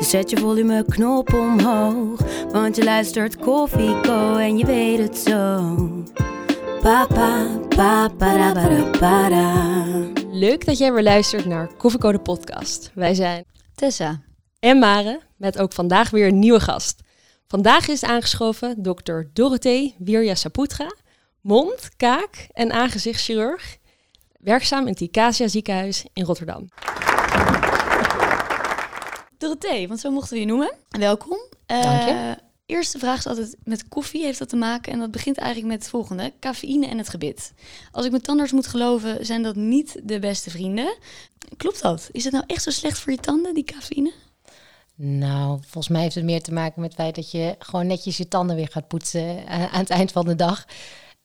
[0.00, 2.20] Dus zet je volumeknop omhoog.
[2.52, 5.76] Want je luistert Koffieco en je weet het zo.
[6.82, 8.48] Papa, papa,
[9.28, 9.74] da.
[10.30, 12.90] Leuk dat jij weer luistert naar Koffiecode Podcast.
[12.94, 14.22] Wij zijn Tessa.
[14.58, 17.00] en Mare met ook vandaag weer een nieuwe gast.
[17.46, 20.94] Vandaag is aangeschoven dokter Dorothee Wirja Saputra,
[21.40, 23.76] mond, kaak en aangezichtschirurg,
[24.38, 26.68] werkzaam in het Icacia ziekenhuis in Rotterdam.
[29.40, 30.72] Dorothee, want zo mochten we je noemen.
[30.88, 31.38] Welkom.
[31.66, 32.36] Eh, Dank je.
[32.66, 34.92] Eerste vraag is altijd met koffie heeft dat te maken.
[34.92, 36.32] En dat begint eigenlijk met het volgende.
[36.40, 37.52] Cafeïne en het gebit.
[37.92, 40.96] Als ik mijn tandarts moet geloven, zijn dat niet de beste vrienden.
[41.56, 42.08] Klopt dat?
[42.12, 44.12] Is het nou echt zo slecht voor je tanden, die cafeïne?
[44.94, 48.16] Nou, volgens mij heeft het meer te maken met het feit dat je gewoon netjes
[48.16, 50.64] je tanden weer gaat poetsen aan, aan het eind van de dag.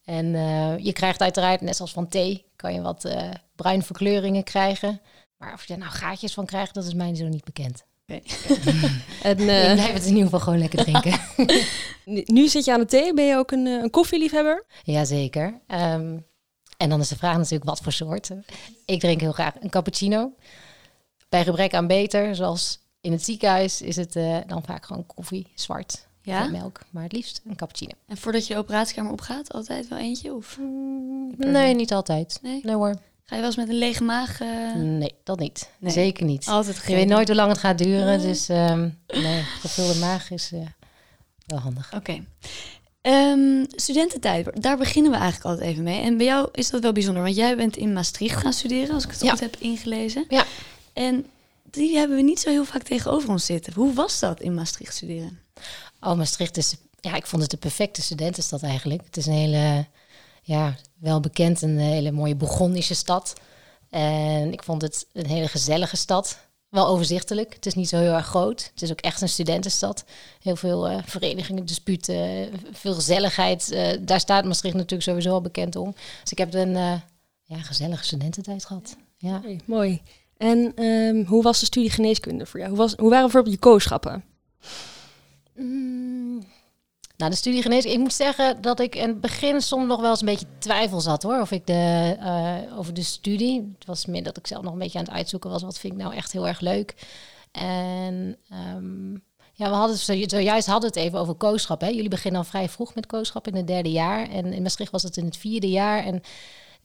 [0.03, 4.44] En eh, je krijgt uiteraard, net zoals van thee, kan je wat eh bruin verkleuringen
[4.44, 5.02] krijgen.
[5.38, 7.85] Maar of je er nou gaatjes van krijgt, dat is mij zo niet bekend.
[9.21, 11.19] En, ik eh, blijf het in ieder geval gewoon lekker drinken.
[12.05, 13.13] nu- nu zit je aan de thee.
[13.13, 14.65] Ben je ook een, eh, een koffieliefhebber?
[14.83, 15.59] Jazeker.
[15.67, 16.17] Ehm
[16.77, 18.31] en dan is de vraag natuurlijk wat voor soort.
[18.85, 20.31] Ik drink heel graag een cappuccino.
[21.29, 25.47] Bij gebrek aan beter, zoals in het ziekenhuis, is het eh, dan vaak gewoon koffie,
[25.55, 26.47] zwart, Ja.
[26.47, 26.79] melk.
[26.89, 27.91] Maar het liefst een cappuccino.
[28.07, 30.33] En voordat je de operatiekamer opgaat, altijd wel eentje?
[30.33, 30.57] Of
[31.37, 32.39] Nee, niet altijd.
[32.41, 32.59] nee?
[32.63, 32.95] Nee hoor.
[33.25, 34.41] Ga je wel eens met een lege maag?
[34.41, 35.69] eh, Nee, dat niet.
[35.79, 35.91] Nee.
[35.91, 36.47] Zeker niet.
[36.47, 38.21] Altijd Je weet nooit hoe lang het gaat duren.
[38.21, 40.59] Dus ehm, nee, gevulde maag is eh,
[41.45, 41.93] wel handig.
[41.95, 42.23] Oké.
[43.01, 46.01] Ehm, studententijd, daar beginnen we eigenlijk altijd even mee.
[46.01, 49.03] En bij jou is dat wel bijzonder, want jij bent in Maastricht gaan studeren, als
[49.03, 49.29] ik het Ja.
[49.31, 50.25] goed heb ingelezen.
[50.29, 50.45] Ja.
[50.94, 51.25] En
[51.63, 53.73] die hebben we niet zo heel vaak tegenover ons zitten.
[53.73, 55.39] Hoe was dat in Maastricht studeren?
[56.01, 56.75] Oh, Maastricht is...
[57.00, 59.01] Ja, ik vond het de perfecte studentenstad eigenlijk.
[59.05, 59.85] Het is een hele,
[60.45, 63.33] ja, wel bekend, een hele mooie Bourgondische stad.
[63.89, 66.38] En ik vond het een hele gezellige stad.
[66.69, 67.53] Wel overzichtelijk.
[67.53, 68.69] Het is niet zo heel erg groot.
[68.73, 70.06] Het is ook echt een studentenstad.
[70.41, 73.72] Heel veel eh, verenigingen, disputen, veel gezelligheid.
[73.72, 75.95] Eh, daar staat Maastricht natuurlijk sowieso al bekend om.
[76.22, 76.94] Dus ik heb een eh,
[77.44, 78.97] ja, gezellige studententijd gehad.
[79.17, 79.41] Ja.
[79.66, 80.01] Mooi.
[80.38, 82.72] En ehm, hoe was de studie geneeskunde voor jou?
[82.72, 84.23] Hoe, was, hoe waren bijvoorbeeld je kooschappen?
[85.56, 86.25] Mm,
[87.17, 87.97] Nou, de studie geneeskunde.
[87.97, 91.05] Ik moet zeggen dat ik in het begin soms nog wel eens een beetje twijfels
[91.05, 91.41] had hoor.
[91.41, 93.73] Of ik de, eh, over de studie.
[93.77, 95.63] Het was meer dat ik zelf nog een beetje aan het uitzoeken was.
[95.63, 96.95] Wat vind ik nou echt heel erg leuk.
[97.51, 99.11] En ehm,
[99.53, 101.81] ja, we hadden zojuist hadden het even over kooschap.
[101.81, 104.29] Jullie beginnen al vrij vroeg met kooschap in het derde jaar.
[104.29, 106.03] En in Maastricht was het in het vierde jaar.
[106.03, 106.21] En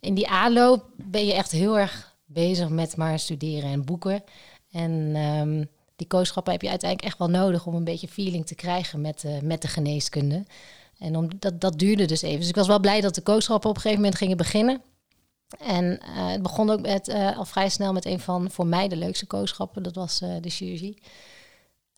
[0.00, 4.24] in die aanloop ben je echt heel erg bezig met maar studeren en boeken.
[4.70, 5.64] En ehm,
[6.00, 9.24] die kooschappen heb je uiteindelijk echt wel nodig om een beetje feeling te krijgen met,
[9.24, 10.44] eh, met de geneeskunde.
[10.98, 12.40] En om, dat, dat duurde dus even.
[12.40, 14.82] Dus ik was wel blij dat de kooschappen op een gegeven moment gingen beginnen.
[15.58, 18.88] En eh, het begon ook met, eh, al vrij snel met een van voor mij
[18.88, 19.82] de leukste kooschappen.
[19.82, 21.02] Dat was de chirurgie.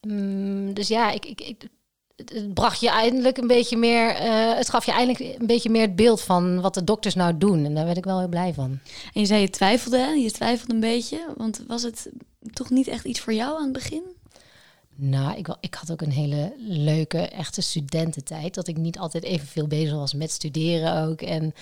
[0.01, 1.69] Mm, dus ja, ik, ik, ik,
[2.25, 4.09] het- bracht je eindelijk een beetje meer.
[4.15, 7.38] eh, het gaf je eindelijk een beetje meer het beeld van wat de dokters nou
[7.38, 7.65] doen.
[7.65, 8.78] En daar werd ik wel heel blij van.
[9.12, 10.10] En je zei je twijfelde, hè?
[10.10, 11.27] je twijfelde een beetje.
[11.37, 12.09] Want was het
[12.53, 14.03] toch niet echt iets voor jou aan het begin?
[14.94, 18.55] Nou, ik, ik had ook een hele leuke, echte studententijd.
[18.55, 21.21] Dat ik niet altijd evenveel bezig was met studeren ook.
[21.22, 21.55] En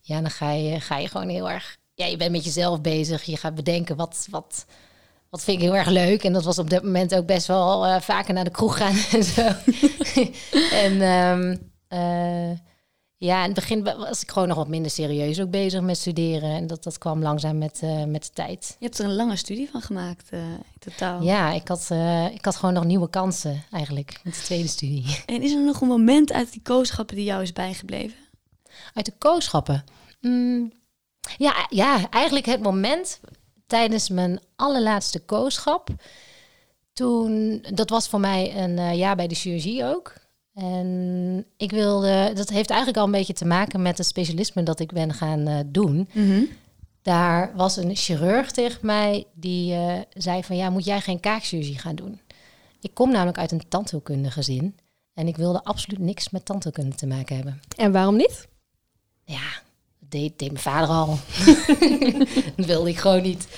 [0.00, 1.76] ja, dan ga je, ga je gewoon heel erg...
[1.94, 3.22] Ja, je bent met jezelf bezig.
[3.22, 4.64] Je gaat bedenken wat, wat,
[5.30, 6.24] wat vind ik heel erg leuk.
[6.24, 8.96] En dat was op dat moment ook best wel eh, vaker naar de kroeg gaan
[9.18, 9.42] en zo.
[10.86, 11.56] en ehm,
[11.88, 12.58] eh,
[13.16, 16.50] ja, in het begin was ik gewoon nog wat minder serieus ook bezig met studeren.
[16.50, 18.76] En dat, dat kwam langzaam met, eh, met de tijd.
[18.78, 21.22] Je hebt er een lange studie van gemaakt in totaal.
[21.22, 21.90] Ja, ik had,
[22.32, 25.04] ik had gewoon nog nieuwe kansen eigenlijk met de tweede studie.
[25.26, 28.18] En is er nog een moment uit die kooschappen die jou is bijgebleven?
[28.94, 29.84] Uit de kooschappen.
[30.20, 30.72] Mm,
[31.36, 33.20] ja, ja, eigenlijk het moment
[33.68, 35.88] tijdens mijn allerlaatste kooschap.
[36.92, 40.14] Toen, dat was voor mij een eh, jaar bij de chirurgie ook.
[40.54, 44.80] En ik wilde, dat heeft eigenlijk al een beetje te maken met het specialisme dat
[44.80, 46.08] ik ben gaan eh, doen.
[47.02, 51.78] Daar was een chirurg tegen mij die eh, zei van ja, moet jij geen kaakchirurgie
[51.78, 52.20] gaan doen?
[52.80, 54.76] Ik kom namelijk uit een tandheelkundige gezin
[55.14, 57.60] en ik wilde absoluut niks met tandheelkunde te maken hebben.
[57.76, 58.48] En waarom niet?
[59.24, 59.62] Ja,
[60.08, 61.18] deed, deed mijn vader al.
[62.56, 63.48] dat wilde ik gewoon niet.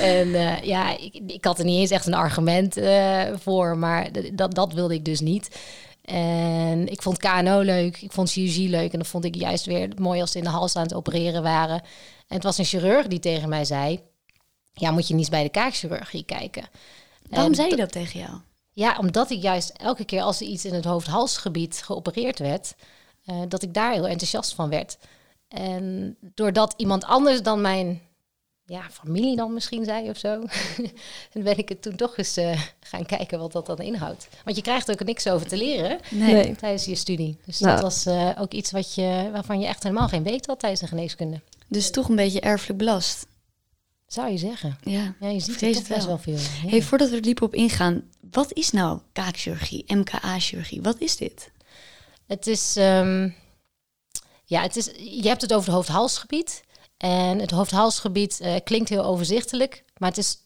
[0.00, 4.08] En eh, ja, ik, ik had er niet eens echt een argument eh, voor, maar
[4.32, 5.60] dat, dat wilde ik dus niet.
[6.04, 8.92] En ik vond KNO leuk, ik vond chirurgie leuk.
[8.92, 11.42] En dan vond ik juist weer mooi als ze in de hals aan het opereren
[11.42, 11.80] waren.
[12.26, 14.00] En het was een chirurg die tegen mij zei...
[14.72, 16.68] Ja, moet je niet bij de kaakchirurgie kijken.
[17.28, 18.40] Waarom En zei je dat tegen jou?
[18.76, 22.74] ja, omdat ik juist elke keer als er iets in het hoofd-halsgebied geopereerd werd,
[23.24, 24.98] eh, dat ik daar heel enthousiast van werd.
[25.48, 28.00] En doordat iemand anders dan mijn
[28.64, 30.40] ja, familie dan misschien zei of zo,
[31.32, 34.28] dan ben ik het toen toch eens eh, gaan kijken wat dat dan inhoudt.
[34.44, 36.54] Want je krijgt ook niks over te leren Nee.
[36.56, 37.38] tijdens je studie.
[37.44, 37.72] Dus Nou.
[37.74, 40.80] dat was eh, ook iets wat je, waarvan je echt helemaal geen weet had tijdens
[40.80, 41.40] de geneeskunde.
[41.68, 43.26] Dus toch een beetje erfelijk belast.
[44.06, 44.78] Zou je zeggen.
[44.82, 45.14] Ja.
[45.20, 46.18] Ja, je ziet het best wel.
[46.18, 46.34] veel.
[46.62, 46.68] Ja.
[46.68, 50.82] Hey, voordat we er dieper op ingaan, wat is nou kaakchirurgie, MKA-chirurgie?
[50.82, 51.50] Wat is dit?
[52.26, 53.28] Het is, ehm,
[54.48, 56.64] ja, het is, je hebt het over het hoofd-halsgebied.
[56.96, 60.38] En het hoofd-halsgebied eh, klinkt heel overzichtelijk, maar het is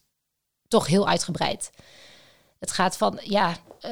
[0.68, 1.70] toch heel uitgebreid.
[2.58, 3.90] Het gaat van, ja, eh,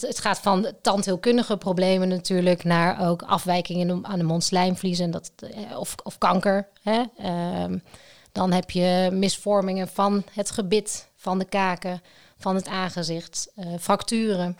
[0.00, 5.78] het, gaat van tandheelkundige problemen natuurlijk naar ook afwijkingen aan de mondslijmvlies en dat, eh,
[5.78, 6.68] of, of kanker.
[6.82, 7.02] Hè?
[7.16, 7.78] Ehm,
[8.32, 12.02] dan heb je misvormingen van het gebit, van de kaken,
[12.36, 14.58] van het aangezicht, fracturen.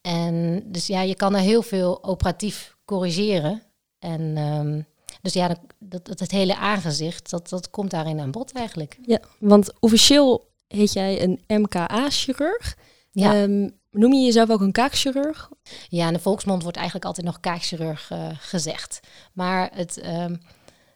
[0.00, 3.62] En dus ja, je kan er heel veel operatief corrigeren.
[3.98, 4.82] En ehm,
[5.22, 8.98] dus ja, dat, dat, hele aangezicht, dat, dat komt daarin aan bod eigenlijk.
[9.02, 12.76] Ja, want officieel heet jij een MKA-chirurg.
[13.10, 13.34] Ja.
[13.34, 15.50] Ehm, noem je jezelf ook een kaakchirurg?
[15.88, 19.00] Ja, in de volksmond wordt eigenlijk altijd nog kaakchirurg eh, gezegd.
[19.32, 20.36] Maar het, ehm,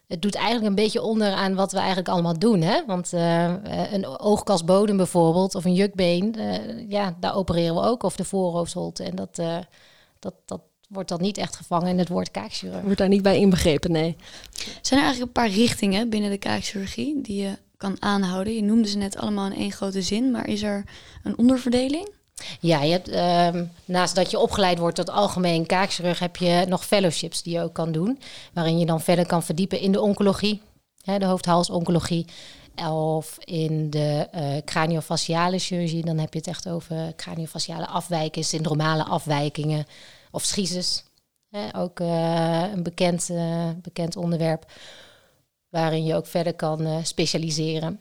[0.06, 2.60] het doet eigenlijk een beetje onder aan wat we eigenlijk allemaal doen.
[2.60, 2.84] Hè?
[2.86, 8.02] Want eh, een oogkasbodem bijvoorbeeld, of een jukbeen, eh, ja, daar opereren we ook.
[8.02, 9.04] Of de voorhoofdholte.
[9.04, 9.36] En dat,
[10.18, 10.60] dat, dat
[10.92, 12.82] wordt dan niet echt gevangen in het woord kaakchirurg.
[12.82, 14.16] Wordt daar niet bij inbegrepen, nee.
[14.80, 18.54] Zijn er eigenlijk een paar richtingen binnen de kaakchirurgie die je kan aanhouden?
[18.54, 20.84] Je noemde ze net allemaal in één grote zin, maar is er
[21.22, 22.08] een onderverdeling?
[22.60, 26.86] Ja, je hebt, ehm, naast dat je opgeleid wordt tot algemeen kaakchirurg, heb je nog
[26.86, 28.18] fellowships die je ook kan doen.
[28.52, 30.60] Waarin je dan verder kan verdiepen in de oncologie,
[31.04, 32.26] hè, de hoofd-hals-oncologie.
[32.90, 39.04] Of in de eh craniofaciale chirurgie, dan heb je het echt over craniofaciale afwijkingen, syndromale
[39.04, 39.86] afwijkingen
[40.32, 41.04] of schiezes.
[41.52, 44.72] Hè, ook eh, een bekend, eh, bekend onderwerp
[45.68, 48.00] waarin je ook verder kan eh, specialiseren.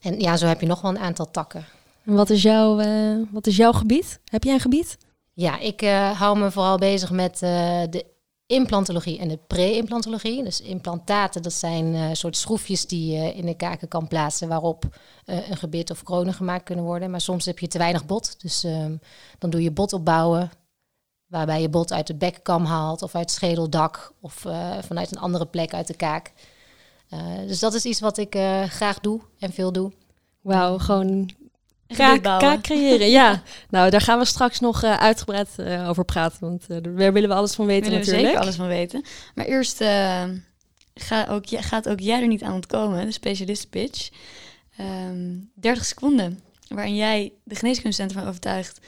[0.00, 1.64] En ja, zo heb je nog wel een aantal takken.
[2.04, 2.76] En wat is, jouw,
[3.30, 4.20] wat is jouw gebied?
[4.24, 4.98] Heb jij een gebied?
[5.32, 5.80] Ja, ik
[6.14, 8.04] hou me vooral bezig met de
[8.46, 10.44] implantologie en de pre-implantologie.
[10.44, 14.84] Dus implantaten, dat zijn soort schroefjes die je in de kaken kan plaatsen waarop
[15.24, 17.10] een gebit of kronen gemaakt kunnen worden.
[17.10, 18.96] Maar soms heb je te weinig bot, dus ehm,
[19.38, 20.50] dan doe je bot opbouwen.
[21.30, 25.22] Waarbij je bot uit de bekkam haalt of uit het schedeldak of eh, vanuit een
[25.22, 26.32] andere plek uit de kaak.
[27.08, 29.92] Eh, dus dat is iets wat ik eh, graag doe en veel doe.
[30.40, 31.30] Wauw, gewoon
[31.86, 33.10] kaak, kaak creëren.
[33.10, 36.38] ja, nou daar gaan we straks nog eh, uitgebreid eh, over praten.
[36.40, 38.26] Want eh, daar willen we alles van weten Willen we natuurlijk.
[38.26, 39.04] zeker alles van weten.
[39.34, 40.24] Maar eerst eh,
[40.94, 44.08] ga ook, gaat ook jij er niet aan ontkomen, de specialist pitch.
[44.76, 48.80] Ehm 30 seconden, waarin jij de geneeskundecentrum van overtuigt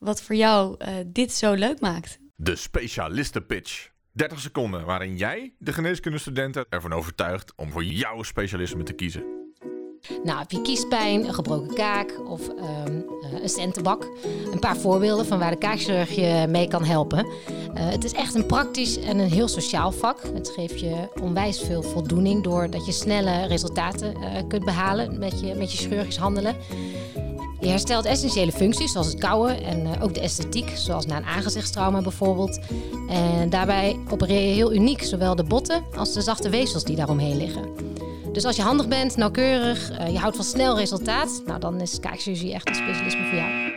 [0.00, 2.18] wat voor jou eh, dit zo leuk maakt.
[2.36, 3.88] De specialistenpitch.
[4.12, 9.39] 30 seconden waarin jij de geneeskundestudenten ervan overtuigt om voor jouw specialisme te kiezen.
[10.24, 14.08] Nou, heb je kiespijn, een gebroken kaak of ehm, eh, een centenbak.
[14.52, 17.26] Een paar voorbeelden van waar de kaakchirurg je mee kan helpen.
[17.74, 20.22] Eh, het is echt een praktisch en een heel sociaal vak.
[20.34, 25.54] Het geeft je onwijs veel voldoening doordat je snelle resultaten eh, kunt behalen met je,
[25.54, 26.56] met je chirurgisch handelen.
[27.60, 32.02] Je herstelt essentiële functies zoals het kauwen en ook de esthetiek, zoals na een aangezichtstrauma
[32.02, 32.58] bijvoorbeeld.
[33.08, 37.36] En daarbij opereer je heel uniek, zowel de botten als de zachte weefsels die daaromheen
[37.36, 37.90] liggen.
[38.32, 42.00] Dus als je handig bent, nauwkeurig, eh, je houdt van snel resultaat, nou dan is
[42.00, 43.72] kaakchirurgie echt een specialisme voor jou.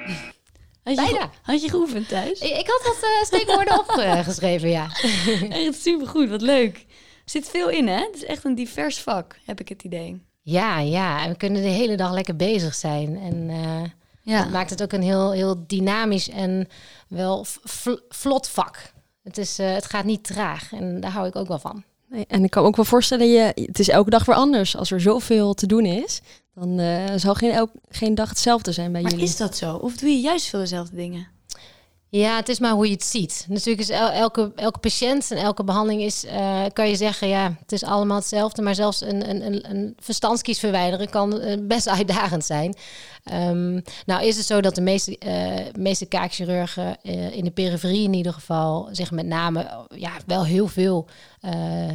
[0.83, 1.29] Had je, Bijna.
[1.41, 2.39] had je geoefend thuis?
[2.39, 4.87] Ik, ik had wat eh steekwoorden opgeschreven, ja.
[5.49, 6.75] Echt supergoed, wat leuk.
[6.77, 6.85] Er
[7.31, 7.97] zit veel in, hè?
[7.99, 10.21] Het is echt een divers vak, heb ik het idee.
[10.41, 13.17] Ja, ja, en we kunnen de hele dag lekker bezig zijn.
[13.19, 13.89] En eh,
[14.21, 14.41] Ja.
[14.43, 16.67] dat maakt het ook een heel, heel dynamisch en
[17.07, 17.45] wel
[18.09, 18.91] vlot vak.
[19.23, 21.83] Het, is, het gaat niet traag en daar hou ik ook wel van.
[22.13, 24.77] Nee, en ik kan me ook wel voorstellen, je, het is elke dag weer anders.
[24.77, 26.21] Als er zoveel te doen is,
[26.55, 29.25] dan eh, zal geen, elk, geen dag hetzelfde zijn bij Maar jullie.
[29.25, 29.75] is dat zo?
[29.75, 31.27] Of doe je juist veel dezelfde dingen?
[32.15, 33.45] Ja, het is maar hoe je het ziet.
[33.49, 37.55] Natuurlijk is el- elke, elke patiënt en elke behandeling is, eh, kan je zeggen, ja,
[37.59, 38.61] het is allemaal hetzelfde.
[38.61, 42.75] Maar zelfs een, een, een, verstandskies verwijderen kan eh, best uitdagend zijn.
[43.23, 47.01] Ehm, nou is het zo dat de meeste, eh, meeste kaakchirurgen
[47.31, 51.07] in de periferie in ieder geval zich met name ja, wel heel veel
[51.41, 51.89] eh,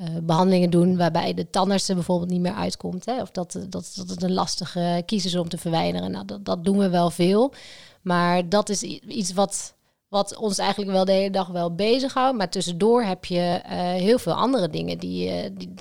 [0.00, 3.04] eh, behandelingen doen waarbij de tandarts er bijvoorbeeld niet meer uitkomt.
[3.04, 3.20] Hè?
[3.20, 6.10] Of dat, dat, dat het een lastige kies is om te verwijderen.
[6.10, 7.52] Nou, dat, dat doen we wel veel.
[8.00, 9.74] Maar dat is iets wat,
[10.08, 12.38] wat ons eigenlijk wel de hele dag wel bezighoudt.
[12.38, 15.74] Maar tussendoor heb je eh, heel veel andere dingen, die, eh, die,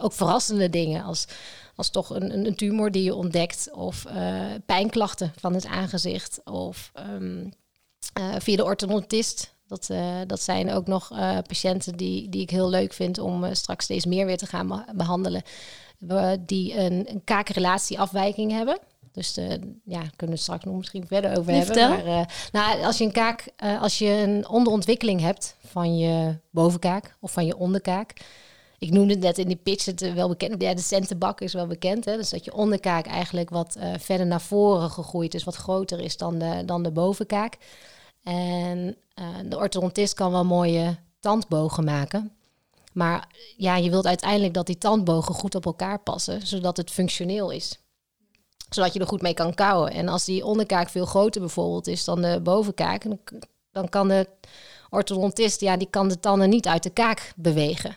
[0.00, 1.02] ook verrassende dingen.
[1.04, 1.26] Als,
[1.76, 6.90] als toch een, een, tumor die je ontdekt, of eh, pijnklachten van het aangezicht, of
[6.94, 7.50] ehm,
[8.12, 9.52] eh, via de orthodontist.
[9.66, 9.90] Dat,
[10.26, 11.08] dat zijn ook nog
[11.46, 14.84] patiënten die, die ik heel leuk vind om straks steeds meer weer te gaan be-
[14.94, 15.42] behandelen.
[16.40, 18.78] Die een, een kaakrelatieafwijking hebben.
[19.14, 19.50] Dus eh,
[19.84, 21.88] ja, daar kunnen we het straks nog misschien verder over hebben.
[21.88, 26.36] Maar, eh, nou, als je een kaak, eh, als je een onderontwikkeling hebt van je
[26.50, 28.12] bovenkaak of van je onderkaak.
[28.78, 30.62] Ik noemde het net in die pitch het wel bekend.
[30.62, 32.04] Ja, de centenbak is wel bekend.
[32.04, 32.16] Hè?
[32.16, 36.38] Dus dat je onderkaak eigenlijk wat verder naar voren gegroeid is, wat groter is dan
[36.38, 37.56] de, dan de bovenkaak.
[38.22, 38.96] En
[39.44, 42.32] de orthodontist kan wel mooie tandbogen maken.
[42.92, 47.50] Maar ja, je wilt uiteindelijk dat die tandbogen goed op elkaar passen, zodat het functioneel
[47.50, 47.78] is.
[48.74, 49.92] Zodat je er goed mee kan kauwen.
[49.92, 53.18] En als die onderkaak veel groter bijvoorbeeld is dan de bovenkaak, dan,
[53.70, 54.28] dan kan de
[54.90, 57.96] orthodontist, ja, die kan de tanden niet uit de kaak bewegen.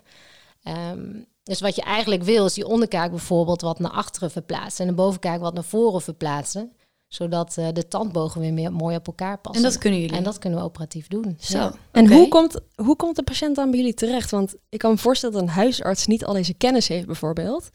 [0.62, 4.90] Ehm, dus wat je eigenlijk wil, is die onderkaak bijvoorbeeld wat naar achteren verplaatsen en
[4.90, 6.72] de bovenkaak wat naar voren verplaatsen,
[7.06, 9.64] zodat eh, de tandbogen weer meer mooi op elkaar passen.
[9.64, 10.16] En dat kunnen jullie.
[10.16, 11.36] En dat kunnen we operatief doen.
[11.40, 11.58] Zo.
[11.58, 11.72] Ja.
[11.90, 14.30] En hoe, komt, hoe komt de patiënt dan bij jullie terecht?
[14.30, 17.70] Want ik kan me voorstellen dat een huisarts niet al deze kennis heeft, bijvoorbeeld.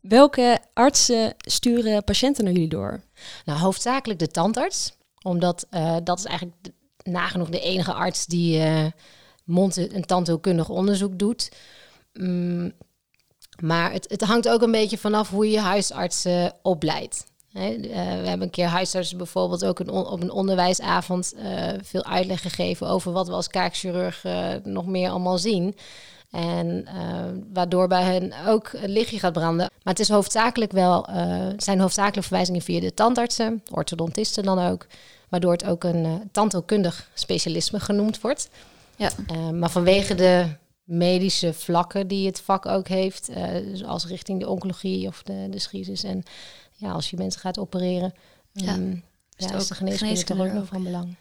[0.00, 3.00] Welke artsen sturen patiënten naar jullie door?
[3.44, 6.58] Nou, hoofdzakelijk de tandarts, omdat eh, dat is eigenlijk
[7.02, 8.86] nagenoeg de enige arts die eh
[9.44, 11.52] mond- en tandheelkundig onderzoek doet.
[12.12, 12.72] Mm,
[13.60, 17.26] maar het, het hangt ook een beetje vanaf hoe je je huisarts eh, opleidt.
[17.52, 17.96] Eh, we
[18.28, 21.34] hebben een keer huisartsen bijvoorbeeld ook een op een onderwijsavond
[21.82, 24.24] veel uitleg gegeven over wat we als kaakchirurg
[24.62, 25.74] nog meer allemaal zien.
[26.30, 29.70] En eh, waardoor bij hen ook een lichtje gaat branden.
[29.82, 34.86] Maar het is hoofdzakelijk wel, eh, zijn hoofdzakelijk verwijzingen via de tandartsen, orthodontisten dan ook.
[35.28, 38.48] Waardoor het ook een uh, tandheelkundig specialisme genoemd wordt.
[38.96, 39.10] Ja.
[39.32, 40.46] Uh, maar vanwege de
[40.84, 45.98] medische vlakken die het vak ook heeft, uh, zoals richting de oncologie of de, de.
[46.02, 46.22] En
[46.72, 48.14] ja, als je mensen gaat opereren,
[48.52, 48.74] Ja.
[48.74, 49.02] um,
[49.36, 51.16] ja, is de geneeskunde toch ook nog van belang.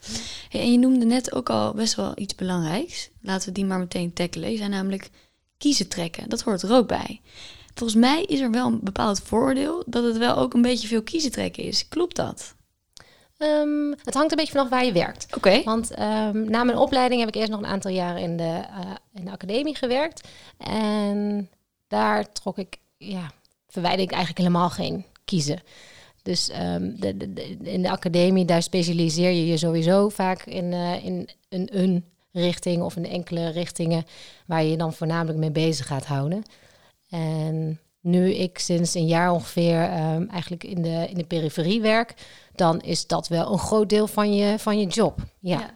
[0.49, 3.09] Hey, en je noemde net ook al best wel iets belangrijks.
[3.21, 4.51] Laten we die maar meteen tackelen.
[4.51, 5.09] Je zei namelijk
[5.57, 6.29] kiezen trekken.
[6.29, 7.21] Dat hoort er ook bij.
[7.73, 11.03] Volgens mij is er wel een bepaald vooroordeel dat het wel ook een beetje veel
[11.03, 11.87] kiezen trekken is.
[11.87, 12.55] Klopt dat?
[13.37, 15.25] Um, het hangt een beetje vanaf waar je werkt.
[15.25, 15.37] Oké.
[15.37, 15.63] Okay.
[15.63, 18.91] Want um, na mijn opleiding heb ik eerst nog een aantal jaren in de, uh,
[19.13, 20.27] in de academie gewerkt.
[20.57, 21.49] En
[21.87, 23.31] daar trok ik, ja,
[23.67, 25.61] verwijder ik eigenlijk helemaal geen kiezen.
[26.25, 27.15] Dus um, de,
[27.63, 32.81] in de academie, daar specialiseer je je sowieso vaak in, uh, in een, een richting
[32.81, 34.05] of in enkele richtingen
[34.45, 36.43] waar je je dan voornamelijk mee bezig gaat houden.
[37.09, 42.13] En nu ik sinds een jaar ongeveer um, eigenlijk in de, in de periferie werk,
[42.55, 45.19] dan is dat wel een groot deel van je, van je job.
[45.39, 45.73] Ja.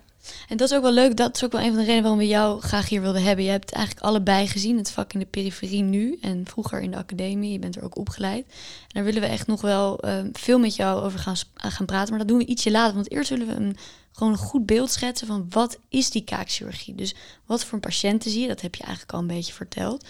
[0.47, 1.15] En dat is ook wel leuk.
[1.15, 3.45] Dat is ook wel een van de redenen waarom we jou graag hier wilden hebben.
[3.45, 6.97] Je hebt eigenlijk allebei gezien, het vak in de periferie nu en vroeger in de
[6.97, 7.51] academie.
[7.51, 8.45] Je bent er ook opgeleid.
[8.47, 12.09] En daar willen we echt nog wel uh, veel met jou over gaan, gaan praten.
[12.09, 12.95] Maar dat doen we ietsje later.
[12.95, 13.77] Want eerst willen we een,
[14.11, 16.95] gewoon een goed beeld schetsen van wat is die kaakchirurgie.
[16.95, 18.47] Dus wat voor patiënten zie je?
[18.47, 20.05] Dat heb je eigenlijk al een beetje verteld.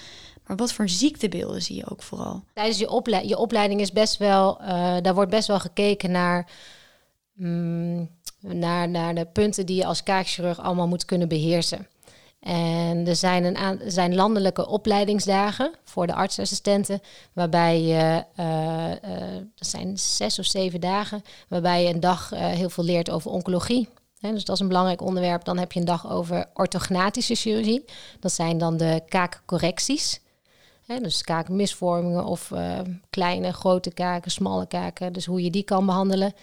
[0.50, 2.44] Maar wat voor ziektebeelden zie je ook vooral?
[2.54, 4.68] Tijdens je, je opleiding is best wel, uh,
[5.02, 6.48] daar wordt best wel gekeken naar,
[7.40, 11.88] mm, naar, naar de punten die je als kaakchirurg allemaal moet kunnen beheersen.
[12.40, 17.02] En er zijn, een zijn landelijke opleidingsdagen voor de artsassistenten,
[17.34, 22.40] waarbij je, uh, uh, dat zijn zes of zeven dagen, waarbij je een dag uh,
[22.40, 23.90] heel veel leert over oncologie.
[24.20, 25.44] He, dus dat is een belangrijk onderwerp.
[25.44, 27.86] Dan heb je een dag over orthognatische chirurgie.
[28.20, 30.22] Dat zijn dan de kaakcorrecties.
[30.86, 32.52] He, dus kaakmisvormingen of
[33.10, 35.14] kleine, grote kaken, smalle kaken.
[35.14, 36.34] Dus hoe je die kan behandelen.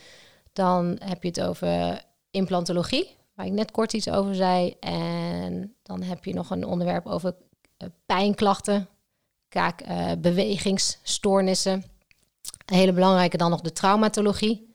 [0.56, 4.76] Dan heb je het over implantologie, waar ik net kort iets over zei.
[4.80, 7.34] En dan heb je nog een onderwerp over
[7.78, 8.88] uh, pijnklachten,
[9.48, 11.76] kaakbewegingsstoornissen.
[11.76, 11.82] Uh,
[12.66, 14.74] een hele belangrijke dan nog de traumatologie.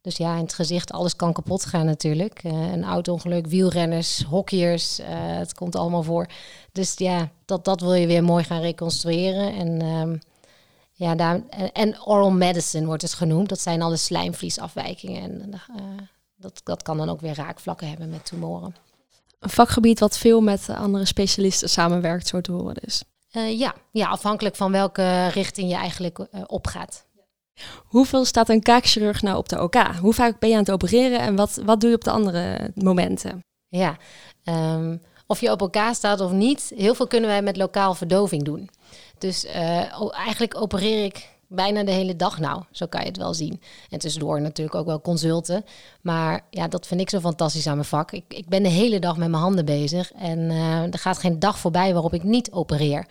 [0.00, 2.44] Dus ja, in het gezicht, alles kan kapot gaan natuurlijk.
[2.44, 6.26] Uh, een auto-ongeluk, wielrenners, hockeyers, uh, het komt allemaal voor.
[6.72, 9.54] Dus ja, dat, dat wil je weer mooi gaan reconstrueren.
[9.54, 10.20] En, um,
[11.00, 11.40] ja, daar,
[11.72, 13.48] en, oral medicine wordt het genoemd.
[13.48, 15.22] Dat zijn alle slijmvliesafwijkingen.
[15.22, 15.82] En uh,
[16.36, 18.74] dat, dat kan dan ook weer raakvlakken hebben met tumoren.
[19.38, 23.02] Een vakgebied wat veel met andere specialisten samenwerkt, zo te horen dus.
[23.58, 27.06] ja, ja, afhankelijk van welke richting je eigenlijk opgaat.
[27.84, 29.76] Hoeveel staat een kaakchirurg nou op de OK?
[30.00, 32.72] Hoe vaak ben je aan het opereren en wat, wat doe je op de andere
[32.74, 33.44] momenten?
[33.68, 33.96] Ja,
[34.44, 38.42] um, of je op elkaar staat of niet, heel veel kunnen wij met lokaal verdoving
[38.42, 38.70] doen.
[39.20, 42.62] Dus uh, eigenlijk opereer ik bijna de hele dag nou.
[42.70, 43.60] Zo kan je het wel zien.
[43.90, 45.64] En tussendoor natuurlijk ook wel consulten.
[46.00, 48.12] Maar ja, dat vind ik zo fantastisch aan mijn vak.
[48.12, 50.12] Ik, ik ben de hele dag met mijn handen bezig.
[50.12, 53.06] En eh, er gaat geen dag voorbij waarop ik niet opereer.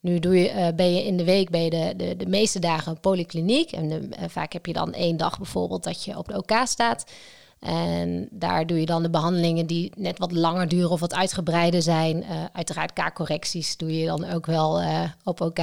[0.00, 3.00] Nu doe je, eh, ben je in de week ben de, de, de meeste dagen
[3.00, 3.72] polykliniek.
[3.72, 7.04] En eh, vaak heb je dan één dag bijvoorbeeld dat je op de OK staat.
[7.60, 11.82] En daar doe je dan de behandelingen die net wat langer duren of wat uitgebreider
[11.82, 12.16] zijn.
[12.22, 14.82] Uh, uiteraard K-correcties doe je dan ook wel
[15.24, 15.58] op OK.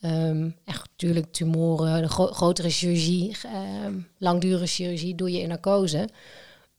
[0.00, 3.36] Um, echt natuurlijk tumoren, de gro grotere chirurgie,
[3.84, 6.08] um, langdurige chirurgie doe je in narcose.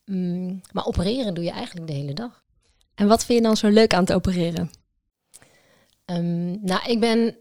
[0.04, 2.42] Um, maar opereren doe je eigenlijk de hele dag.
[2.94, 4.70] En wat vind je dan zo leuk aan het opereren?
[6.60, 7.36] nou, ik ben.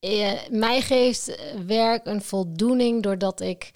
[0.00, 3.72] Uh, mij geeft werk een voldoening doordat ik.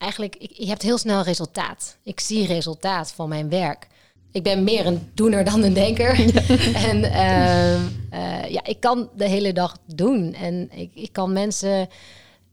[0.00, 1.96] Eigenlijk, ik, je hebt heel snel resultaat.
[2.02, 3.88] Ik zie resultaat van mijn werk
[4.32, 6.10] ik ben meer een doener dan een denker.
[6.90, 10.34] en uh, uh, ja, ik kan de hele dag doen.
[10.34, 11.88] En ik, ik kan mensen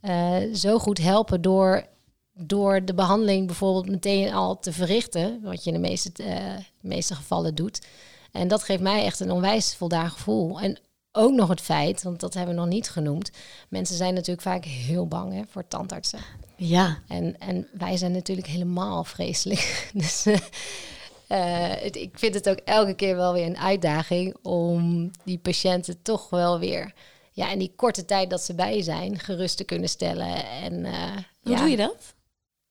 [0.02, 1.86] uh, zo goed helpen door,
[2.34, 5.40] door de behandeling bijvoorbeeld meteen al te verrichten.
[5.44, 7.86] Wat je in de meeste, eh, de meeste gevallen doet.
[8.32, 10.60] En dat geeft mij echt een onwijs voldaan gevoel.
[10.60, 10.78] En
[11.12, 13.32] ook nog het feit, want dat hebben we nog niet genoemd.
[13.70, 16.20] Mensen zijn natuurlijk vaak heel bang hè, voor tandartsen.
[16.58, 17.00] Ja.
[17.08, 19.90] En, en wij zijn natuurlijk helemaal vreselijk.
[19.94, 20.38] dus uh,
[21.70, 26.30] het, ik vind het ook elke keer wel weer een uitdaging om die patiënten toch
[26.30, 26.94] wel weer,
[27.32, 30.46] ja, in die korte tijd dat ze bij zijn, gerust te kunnen stellen.
[30.46, 31.58] En, uh, Hoe ja.
[31.58, 32.16] doe je dat?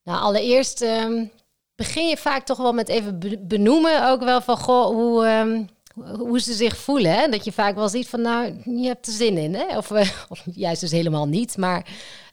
[0.02, 1.30] Nou, allereerst um,
[1.74, 5.68] begin je vaak toch wel met even benoemen ook wel van, goh, hoe, um,
[6.18, 7.12] hoe ze zich voelen.
[7.12, 7.28] Hè?
[7.28, 9.54] Dat je vaak wel ziet van, nou, je hebt er zin in.
[9.54, 9.76] Hè?
[9.76, 9.90] Of,
[10.28, 11.86] of juist dus helemaal niet, maar...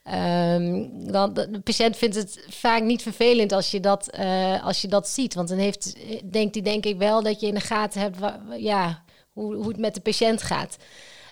[0.05, 4.87] Um, dan, de patiënt vindt het vaak niet vervelend als je dat, uh, als je
[4.87, 5.33] dat ziet.
[5.33, 5.95] Want dan heeft,
[6.31, 8.17] denkt hij denk ik wel dat je in de gaten hebt
[8.57, 10.77] ja, hoe, hoe het met de patiënt gaat.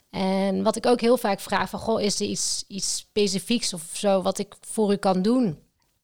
[0.10, 3.84] En wat ik ook heel vaak vraag van, goh, is er iets, iets specifieks of
[3.94, 5.60] zo wat ik voor u kan doen?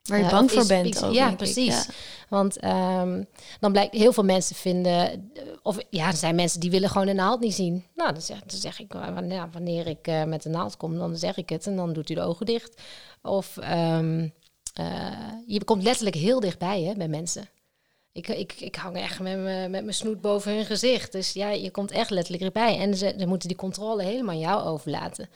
[0.07, 1.03] Waar je uh, bang voor is, bent.
[1.03, 1.85] Ook, ja, precies.
[1.85, 1.85] Ja.
[2.29, 3.27] Want um,
[3.59, 5.31] dan blijkt heel veel mensen vinden,
[5.63, 7.85] of ja, er zijn mensen die willen gewoon een naald niet zien.
[7.95, 11.17] Nou, dan zeg, dan zeg ik, wanneer, wanneer ik uh, met een naald kom, dan
[11.17, 12.81] zeg ik het en dan doet u de ogen dicht.
[13.21, 14.33] Of um,
[14.79, 15.09] uh,
[15.47, 17.49] je komt letterlijk heel dichtbij hè, bij mensen.
[18.11, 21.11] Ik, ik, ik hang echt met, me, met mijn snoet boven hun gezicht.
[21.11, 22.77] Dus ja, je komt echt letterlijk erbij.
[22.77, 25.29] En ze, ze moeten die controle helemaal aan jou overlaten.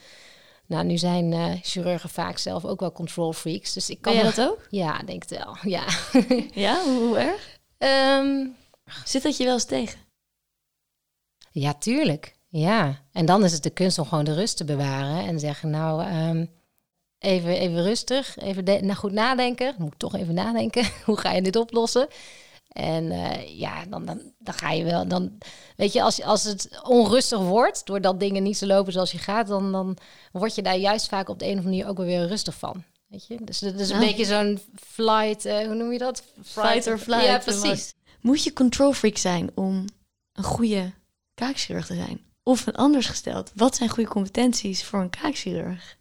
[0.72, 3.74] Nou, nu zijn uh, chirurgen vaak zelf ook wel control freaks.
[3.74, 4.68] Dus ik kan ben je dat ook?
[4.70, 5.58] Ja, denk het wel.
[5.62, 5.86] Ja,
[6.66, 7.60] ja hoe, erg?
[7.78, 8.56] Um,
[9.06, 10.00] Zit dat je wel eens tegen?
[11.52, 12.36] Ja, tuurlijk.
[12.48, 13.02] Ja.
[13.12, 16.14] En dan is het de kunst om gewoon de rust te bewaren en zeggen, nou,
[16.14, 16.50] um,
[17.20, 19.76] even, even rustig, even nou, goed nadenken.
[19.78, 20.86] Moet toch even nadenken.
[21.06, 22.08] Hoe ga je dit oplossen?
[22.72, 25.08] En uh, ja, dan, dan, dan ga je wel.
[25.08, 25.38] Dan,
[25.76, 29.48] weet je, als, als het onrustig wordt, doordat dingen niet zo lopen zoals je gaat,
[29.48, 29.98] dan, dan
[30.32, 32.56] word je daar juist vaak op de een of andere manier ook wel weer rustig
[32.56, 32.84] van.
[33.08, 33.38] Weet je?
[33.44, 34.08] Dus dat is een ja.
[34.08, 36.24] beetje zo'n flight, uh, hoe noem je dat?
[36.44, 37.26] Fight or flight.
[37.26, 37.94] Ja, precies.
[38.22, 39.86] Moet je control freak zijn om
[40.34, 40.92] een goede
[41.34, 42.22] kaakchirurg te zijn?
[42.44, 45.98] Of een anders gesteld, wat zijn goede competenties voor een kaakchirurg?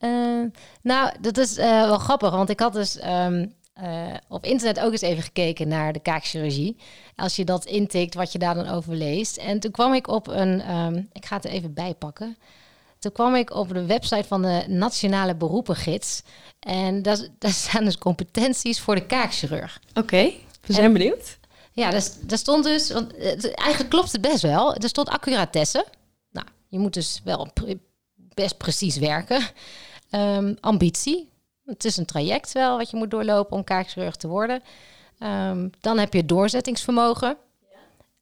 [0.00, 0.44] Uh,
[0.82, 3.04] nou, dat is wel grappig, want ik had dus.
[3.04, 6.76] Um, uh, op internet ook eens even gekeken naar de kaakchirurgie.
[7.16, 9.36] Als je dat intikt, wat je daar dan over leest.
[9.36, 12.36] En toen kwam ik op een, um, ik ga het er even bij pakken.
[12.98, 16.22] Toen kwam ik op de website van de Nationale Beroepengids.
[16.60, 19.80] En daar, daar staan dus competenties voor de kaakchirurg.
[19.88, 21.38] Oké, okay, we zijn en, benieuwd.
[21.72, 23.18] Ja, daar, daar stond dus, want
[23.54, 24.74] eigenlijk klopt het best wel.
[24.74, 25.86] Er stond accuratesse.
[26.30, 27.78] Nou, je moet dus wel pre
[28.34, 29.42] best precies werken.
[30.10, 31.29] Um, ambitie,
[31.72, 34.62] het is een traject wel wat je moet doorlopen om kaakchirurg te worden.
[35.22, 37.36] Um, dan heb je doorzettingsvermogen.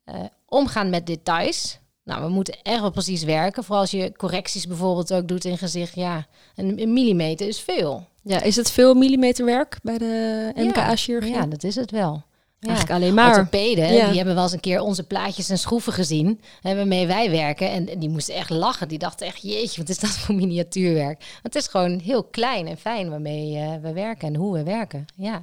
[0.07, 0.15] Ja.
[0.15, 1.79] Uh, omgaan met details.
[2.05, 3.65] Nou, we moeten echt wel precies werken.
[3.65, 5.95] Vooral als je correcties bijvoorbeeld ook doet in gezicht.
[5.95, 8.07] Ja, een, een millimeter is veel.
[8.23, 11.33] Ja, is het veel millimeterwerk bij de NKA-chirurgie?
[11.33, 12.23] Ja, ja, dat is het wel.
[12.61, 12.68] Ja.
[12.68, 13.29] Eigenlijk alleen maar.
[13.29, 14.07] Orthopeden, ja.
[14.07, 16.40] die hebben wel eens een keer onze plaatjes en schroeven gezien.
[16.61, 17.71] Hè, waarmee wij werken.
[17.71, 18.88] En, en die moesten echt lachen.
[18.88, 21.38] Die dachten echt, jeetje, wat is dat voor miniatuurwerk?
[21.42, 25.07] Het is gewoon heel klein en fijn waarmee uh, we werken en hoe we werken.
[25.14, 25.42] Ja.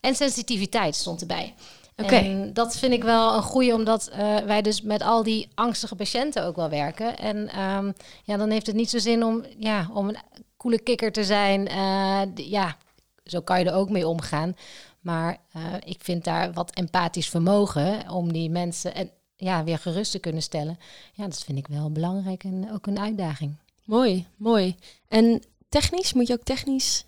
[0.00, 1.54] En sensitiviteit stond erbij.
[1.96, 2.14] Oké.
[2.14, 2.50] Okay.
[2.52, 6.44] Dat vind ik wel een goede, omdat uh, wij dus met al die angstige patiënten
[6.44, 7.18] ook wel werken.
[7.18, 7.92] En um,
[8.24, 10.16] ja, dan heeft het niet zo zin om, ja, om een
[10.56, 11.68] coole kikker te zijn.
[11.70, 12.76] Uh, ja,
[13.24, 14.56] zo kan je er ook mee omgaan.
[15.04, 20.10] Maar uh, ik vind daar wat empathisch vermogen om die mensen en, ja, weer gerust
[20.10, 20.78] te kunnen stellen.
[21.12, 23.56] Ja, dat vind ik wel belangrijk en ook een uitdaging.
[23.84, 24.76] Mooi, mooi.
[25.08, 27.04] En technisch, moet je ook technisch?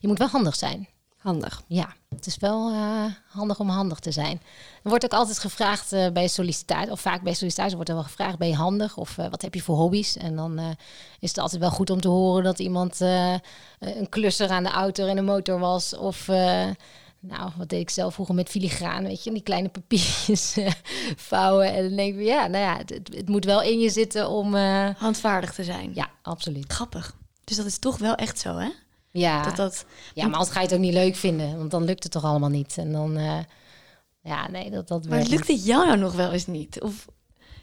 [0.00, 0.88] Je moet wel handig zijn.
[1.16, 1.62] Handig.
[1.66, 4.40] Ja, het is wel eh, handig om handig te zijn.
[4.82, 8.04] Er wordt ook altijd gevraagd uh, bij sollicitatie, of vaak bij sollicitatie wordt er wel
[8.04, 10.16] gevraagd, ben je handig of uh, wat heb je voor hobby's?
[10.16, 10.76] En dan
[11.20, 13.00] is het altijd wel goed om te horen dat iemand
[13.78, 15.96] een klusser aan de auto en de motor was.
[15.96, 16.28] Of
[17.20, 20.56] nou, wat deed ik zelf vroeger met filigraan, weet je, die kleine papiertjes
[21.30, 21.74] vouwen.
[21.74, 24.54] En dan denk ik, ja, nou ja, het, het, moet wel in je zitten om...
[24.96, 25.90] Handvaardig te zijn.
[25.94, 26.72] Ja, absoluut.
[26.72, 27.16] Grappig.
[27.44, 28.68] Dus dat is toch wel echt zo, hè?
[29.10, 29.84] Ja, dat dat...
[30.14, 31.58] ja maar anders ga je het ook niet leuk vinden.
[31.58, 32.78] Want dan lukt het toch allemaal niet.
[32.78, 33.38] En dan, uh,
[34.22, 36.80] ja, nee, dat, dat Maar lukt het jou nou nog wel eens niet?
[36.80, 37.06] Of...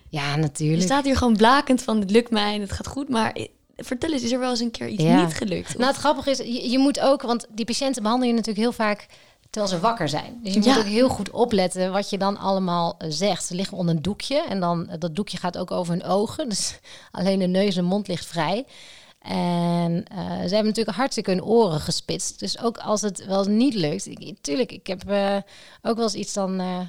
[0.09, 0.79] Ja, natuurlijk.
[0.79, 3.09] Je staat hier gewoon blakend van, het lukt mij en het gaat goed.
[3.09, 3.37] Maar
[3.75, 5.23] vertel eens, is er wel eens een keer iets ja.
[5.23, 5.67] niet gelukt?
[5.67, 5.77] Of?
[5.77, 7.21] Nou, het grappige is, je, je, moet ook...
[7.21, 9.07] Want die patiënten behandel je natuurlijk heel vaak
[9.55, 10.39] terwijl ze wakker zijn.
[10.43, 13.45] Dus je moet ook heel goed opletten wat je dan allemaal eh, zegt.
[13.45, 16.49] Ze liggen onder een doekje en dan dat doekje gaat ook over hun ogen.
[16.55, 16.79] Dus
[17.11, 18.65] alleen de neus en mond ligt vrij.
[19.19, 22.39] En eh, ze hebben natuurlijk hartstikke hun oren gespitst.
[22.39, 24.05] Dus ook als het wel niet lukt.
[24.05, 25.37] Ik, tuurlijk, ik heb eh,
[25.81, 26.59] ook wel eens iets dan...
[26.59, 26.79] eh,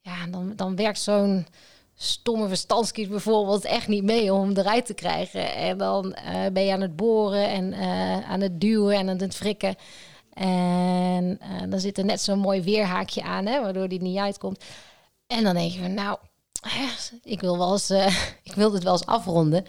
[0.00, 1.46] ja, dan, dan werkt zo'n
[1.94, 5.54] stomme verstandskies bijvoorbeeld echt niet mee om hem eruit te krijgen.
[5.54, 9.18] En dan eh, ben je aan het boren en eh, aan het duwen en aan
[9.18, 9.76] het frikken.
[10.34, 14.64] En eh, dan zit er net zo'n mooi weerhaakje aan, hè, waardoor die niet uitkomt.
[15.26, 16.18] En dan denk je van, nou,
[17.22, 18.06] ik wil wel eens, eh,
[18.42, 19.64] ik wil dit wel eens afronden.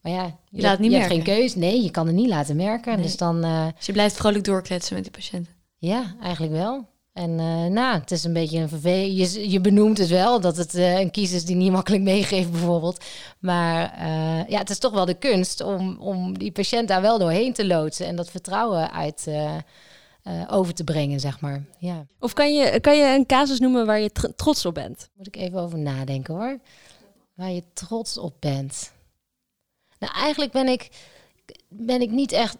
[0.00, 1.54] Maar ja, je, laat het niet je hebt geen keus.
[1.54, 2.94] Nee, je kan het niet laten merken.
[2.94, 3.02] Nee.
[3.02, 5.52] Dus dan, eh, Dus je blijft vrolijk doorkletsen met die patiënten.
[5.78, 6.94] ja, eigenlijk wel.
[7.12, 7.34] En
[7.72, 9.34] nou, het is een beetje een vervelend.
[9.34, 13.04] Je, je benoemt het wel dat het een kies is die niet makkelijk meegeeft, bijvoorbeeld.
[13.38, 14.06] Maar
[14.48, 17.66] ja, het is toch wel de kunst om, om die patiënt daar wel doorheen te
[17.66, 19.26] loodsen en dat vertrouwen uit
[20.26, 21.64] eh, over te brengen, zeg maar.
[21.78, 25.08] Ja, Of kan je, kan je een casus noemen waar je tr- trots op bent?
[25.14, 26.58] moet ik even over nadenken hoor.
[27.34, 28.92] Waar je trots op bent.
[29.98, 30.88] Nou, eigenlijk ben ik,
[31.68, 32.56] ben ik niet echt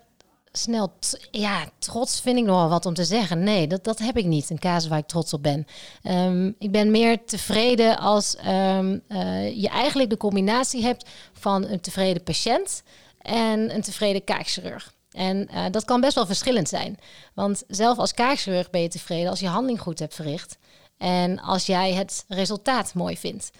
[0.52, 0.92] snel...
[1.30, 3.42] ja, trots vind ik nogal wat om te zeggen.
[3.42, 5.66] Nee, dat, dat heb ik niet, een casus waar ik trots op ben.
[6.02, 11.80] Ehm, ik ben meer tevreden als ehm, eh, je eigenlijk de combinatie hebt van een
[11.80, 12.82] tevreden patiënt
[13.20, 14.94] en een tevreden kaakchirurg.
[15.16, 16.98] En eh, dat kan best wel verschillend zijn.
[17.34, 20.58] Want zelf als kaakchirurg ben je tevreden als je handeling goed hebt verricht.
[20.98, 23.50] En als jij het resultaat mooi vindt.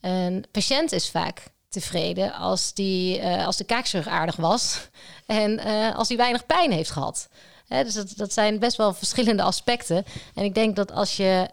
[0.00, 4.88] Een patiënt is vaak tevreden als, die, eh, als de kaakchirurg aardig was
[5.26, 7.28] en eh, als hij weinig pijn heeft gehad.
[7.66, 10.04] Hè, dus dat, dat zijn best wel verschillende aspecten.
[10.34, 11.48] En ik denk dat als je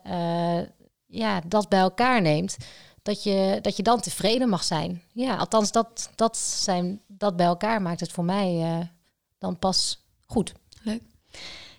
[1.07, 2.57] ja, dat bij elkaar neemt,
[3.01, 5.03] dat je, dat je dan tevreden mag zijn.
[5.13, 8.89] Ja, althans, dat, dat, zijn, dat bij elkaar maakt het voor mij
[9.41, 10.53] dan pas goed.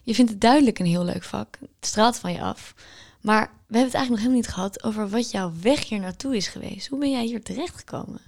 [0.02, 1.58] Je vindt het duidelijk een heel leuk vak.
[1.60, 2.74] Het straalt van je af.
[3.20, 6.36] Maar we hebben het eigenlijk nog helemaal niet gehad over wat jouw weg hier naartoe
[6.36, 6.86] is geweest.
[6.88, 8.20] Hoe ben jij hier terechtgekomen?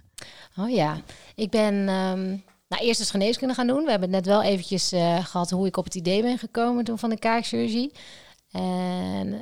[0.58, 1.00] Oh ja,
[1.34, 2.28] ik ben ehm,
[2.68, 3.84] nou, eerst eens geneeskunde gaan doen.
[3.84, 6.84] We hebben het net wel eventjes eh, gehad hoe ik op het idee ben gekomen
[6.84, 7.92] toen van de kaakchirurgie.
[8.50, 9.32] En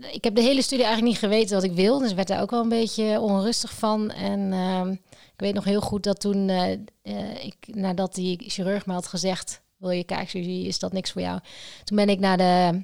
[0.00, 1.98] eh, ik heb de hele studie eigenlijk niet geweten wat ik wil.
[1.98, 4.10] Dus werd daar ook wel een beetje onrustig van.
[4.10, 4.94] En ehm,
[5.38, 9.60] ik weet nog heel goed dat toen, eh, ik, nadat die chirurg me had gezegd...
[9.76, 11.40] wil je kaakchirurgie, is dat niks voor jou?
[11.84, 12.82] Toen ben ik naar de...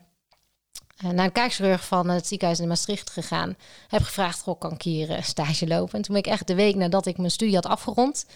[0.96, 3.56] eh, naar een van het ziekenhuis in Maastricht gegaan.
[3.88, 5.94] Heb gevraagd, goh, kan ik hier stage lopen?
[5.94, 8.26] En toen ben ik echt de week nadat ik mijn studie had afgerond,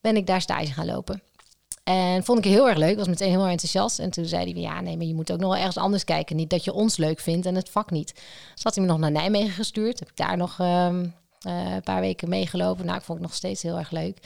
[0.00, 1.22] ben ik daar stage gaan lopen.
[1.84, 3.98] En vond ik heel erg leuk, was meteen heel erg enthousiast.
[3.98, 6.36] En toen zei hij, ja, nee, maar je moet ook nog wel ergens anders kijken.
[6.36, 8.14] Niet dat je ons leuk vindt en het vak niet.
[8.54, 9.98] Dus had hij me nog naar Nijmegen gestuurd.
[9.98, 11.08] Heb ik daar nog ehm, eh,
[11.40, 12.84] een paar weken meegelopen.
[12.84, 14.18] Nou, ik vond het nog steeds heel erg leuk.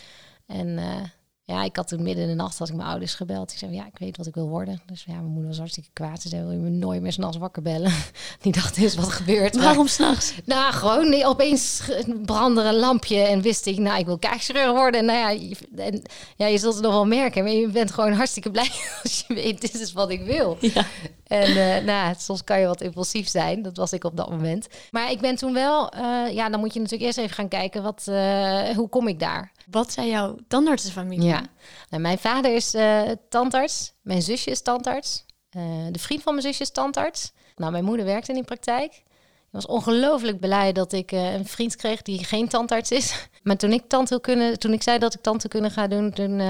[0.47, 1.03] En eh,
[1.45, 3.53] ja, ik had toen midden in de nacht had ik mijn ouders gebeld.
[3.53, 4.83] Ik zei, ja, ik weet wat ik wil worden.
[4.87, 6.23] Dus ja, mijn moeder was hartstikke kwaad.
[6.23, 7.93] Ze zei, wil je me nooit meer s'nachts wakker bellen?
[8.41, 9.57] Die dacht, is wat gebeurt.
[9.57, 10.35] Waarom s'nachts?
[10.45, 11.83] nou, gewoon nee, opeens
[12.25, 15.01] brandde een lampje en wist ik, nou, ik wil kaakchirurg worden.
[15.01, 16.03] En nou ja, je, en,
[16.37, 18.71] ja, je zult het nog wel merken, maar je bent gewoon hartstikke blij
[19.03, 20.57] als je weet, dit is wat ik wil.
[20.61, 20.87] Ja.
[21.27, 24.69] En eh, nou, soms kan je wat impulsief zijn, dat was ik op dat moment.
[24.91, 27.83] Maar ik ben toen wel, eh, ja, dan moet je natuurlijk eerst even gaan kijken,
[27.83, 29.53] wat, eh, hoe kom ik daar?
[29.71, 31.27] Wat zei jouw tandartsenfamilie?
[31.27, 31.43] Ja,
[31.91, 36.47] nou, mijn vader is eh, tandarts, mijn zusje is tandarts, eh, de vriend van mijn
[36.47, 37.33] zusje is tandarts.
[37.57, 38.93] Nou, mijn moeder werkte in die praktijk.
[38.93, 43.15] Ik was ongelooflijk blij dat ik eh, een vriend kreeg die geen tandarts is.
[43.43, 46.41] Maar toen ik tandheelkunde, toen ik zei dat ik tandheelkunde ga doen, toen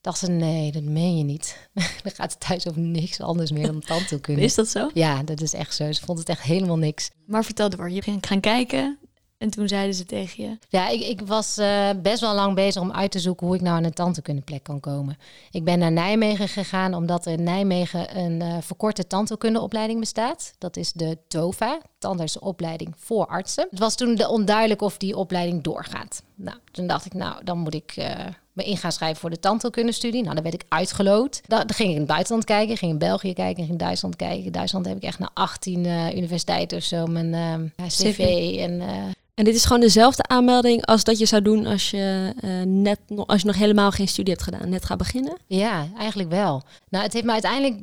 [0.00, 1.68] dacht ze nee, dat meen je niet.
[2.02, 4.42] Dan gaat het thuis over niks anders meer dan tandheelkunde.
[4.42, 4.90] Is dat zo?
[4.94, 5.92] Ja, dat is echt zo.
[5.92, 7.10] Ze vond het echt helemaal niks.
[7.26, 8.98] Maar vertel door, je ging gaan kijken
[9.40, 10.58] en toen zeiden ze tegen je...
[10.68, 13.62] Ja, ik, ik was eh, best wel lang bezig om uit te zoeken hoe ik
[13.62, 15.18] nou aan een tandheelkundeplek kan komen.
[15.50, 20.52] Ik ben naar Nijmegen gegaan omdat er in Nijmegen een eh, verkorte tandheelkundeopleiding bestaat.
[20.58, 23.66] Dat is de TOVA, tandartsenopleiding voor artsen.
[23.70, 26.22] Het was toen de onduidelijk of die opleiding doorgaat.
[26.34, 28.14] Nou, toen dacht ik, nou, dan moet ik eh,
[28.52, 30.22] me in gaan schrijven voor de tandheelkundestudie.
[30.22, 31.40] Nou, dan werd ik uitgeloot.
[31.46, 34.16] Dan, dan ging ik in het buitenland kijken, ging in België kijken, ging in Duitsland
[34.16, 34.44] kijken.
[34.44, 37.32] In Duitsland heb ik echt na 18 uh, universiteiten of zo mijn
[37.76, 38.18] uh, cv
[38.58, 38.80] en...
[38.80, 38.88] Uh,
[39.34, 42.98] en dit is gewoon dezelfde aanmelding als dat je zou doen als je, uh, net
[43.26, 45.36] als je nog helemaal geen studie hebt gedaan, net gaat beginnen?
[45.46, 46.62] Ja, eigenlijk wel.
[46.88, 47.76] Nou, het heeft me uiteindelijk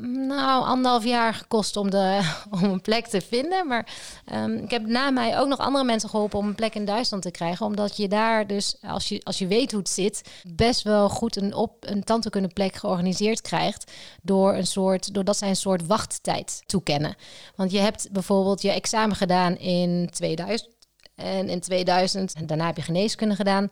[0.00, 2.20] nou, anderhalf jaar gekost om, de,
[2.60, 3.66] om een plek te vinden.
[3.66, 3.94] Maar
[4.34, 7.22] um, ik heb na mij ook nog andere mensen geholpen om een plek in Duitsland
[7.22, 7.66] te krijgen.
[7.66, 10.22] Omdat je daar dus, als je, als je weet hoe het zit,
[10.54, 13.92] best wel goed een, op, een tandheelkunde plek georganiseerd krijgt.
[14.22, 17.16] Door een soort, doordat zij een soort wachttijd toekennen.
[17.56, 20.76] Want je hebt bijvoorbeeld je examen gedaan in 2000.
[21.18, 23.70] En in 2000, en daarna heb je geneeskunde gedaan.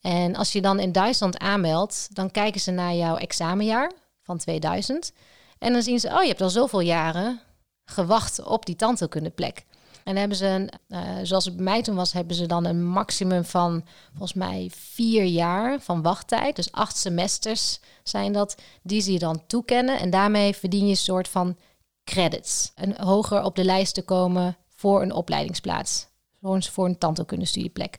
[0.00, 3.92] En als je dan in Duitsland aanmeldt, dan kijken ze naar jouw examenjaar
[4.22, 5.12] van 2000.
[5.58, 7.40] En dan zien ze, oh, je hebt al zoveel jaren
[7.84, 9.64] gewacht op die tandheelkundeplek.
[10.04, 12.84] En hebben ze, een, uh, zoals het bij mij toen was, hebben ze dan een
[12.84, 16.56] maximum van volgens mij vier jaar van wachttijd.
[16.56, 19.98] Dus acht semesters zijn dat, die ze je dan toekennen.
[19.98, 21.56] En daarmee verdien je een soort van
[22.04, 22.72] credits.
[22.74, 26.06] En hoger op de lijst te komen voor een opleidingsplaats.
[26.44, 27.98] Voor een tandheelkundestudieplek.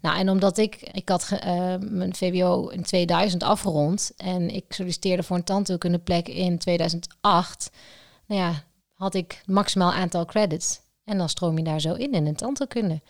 [0.00, 1.40] Nou, en omdat ik, ik had uh,
[1.80, 7.70] mijn VWO in 2000 afgerond en ik solliciteerde voor een tandheelkundeplek in 2008,
[8.26, 8.62] nou ja,
[8.94, 10.80] had ik maximaal aantal credits.
[11.04, 13.00] En dan stroom je daar zo in in een tandheelkunde.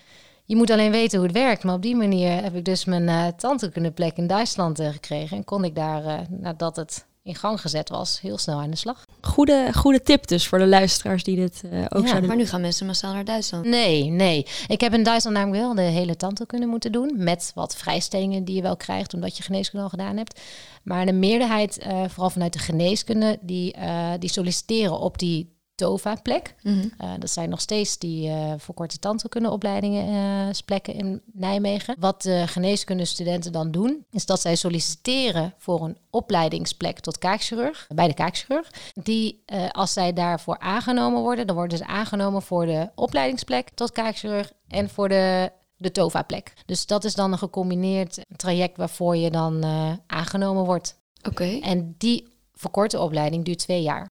[0.44, 3.08] Je moet alleen weten hoe het werkt, maar op die manier heb ik dus mijn
[3.08, 7.88] uh, tandheelkundeplek in Duitsland uh, gekregen en kon ik daar, nadat het in gang gezet
[7.88, 9.04] was, heel snel aan de slag.
[9.20, 12.46] Goede, goede tip dus voor de luisteraars die dit uh, ook ja, zouden Maar nu
[12.46, 13.64] gaan mensen massaal naar Duitsland.
[13.64, 14.46] Nee, nee.
[14.66, 17.12] Ik heb in Duitsland namelijk wel de hele kunnen moeten doen.
[17.16, 20.40] Met wat vrijstellingen die je wel krijgt omdat je geneeskunde al gedaan hebt.
[20.82, 26.54] Maar de meerderheid, uh, vooral vanuit de geneeskunde, die, uh, die solliciteren op die TOVA-plek.
[26.62, 26.92] Mm -hmm.
[27.00, 31.96] uh, dat zijn nog steeds die uh, voor korte tandheelkundeopleidingen uh, plekken in Nijmegen.
[31.98, 38.08] Wat de geneeskundestudenten dan doen, is dat zij solliciteren voor een opleidingsplek tot kaakchirurg, bij
[38.08, 38.70] de kaakchirurg.
[38.94, 44.52] Die, als zij daarvoor aangenomen worden, dan worden ze aangenomen voor de opleidingsplek tot kaakchirurg
[44.68, 46.52] en voor de de TOVA-plek.
[46.66, 49.64] Dus dat is dan een gecombineerd traject waarvoor je dan
[50.06, 50.98] aangenomen wordt.
[51.18, 51.28] Oké.
[51.28, 51.60] Okay.
[51.60, 54.08] En die verkorte opleiding duurt twee jaar.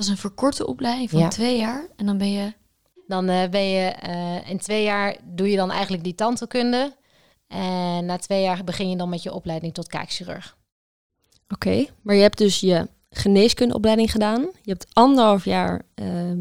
[0.00, 1.28] Dat is een verkorte opleiding van ja.
[1.28, 1.88] twee jaar.
[1.96, 2.52] En dan ben je.
[3.06, 6.96] Dan uh, ben je uh, in twee jaar doe je dan eigenlijk die tandheelkunde.
[7.46, 10.56] En na twee jaar begin je dan met je opleiding tot kaakchirurg.
[11.48, 14.40] Oké, okay, maar je hebt dus je geneeskundeopleiding gedaan.
[14.40, 16.32] Je hebt anderhalf jaar uh,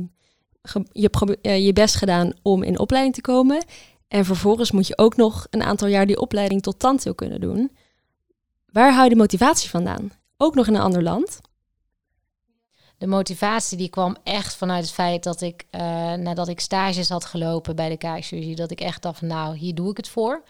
[0.91, 3.65] je, uh, je best gedaan om in opleiding te komen.
[4.07, 7.71] En vervolgens moet je ook nog een aantal jaar die opleiding tot tandheelkunde doen.
[8.71, 10.11] Waar hou je de motivatie vandaan?
[10.37, 11.39] Ook nog in een ander land?
[12.99, 15.81] De motivatie die kwam echt vanuit het feit dat ik, uh,
[16.13, 19.89] nadat ik stages had gelopen bij de kaakchirurgie, dat ik echt dacht nou, hier doe
[19.89, 20.43] ik het voor.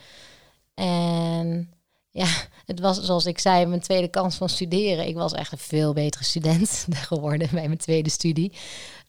[0.74, 1.74] En
[2.10, 2.28] ja,
[2.66, 5.08] het was zoals ik zei, mijn tweede kans van studeren.
[5.08, 8.52] Ik was echt een veel betere student geworden bij mijn tweede studie.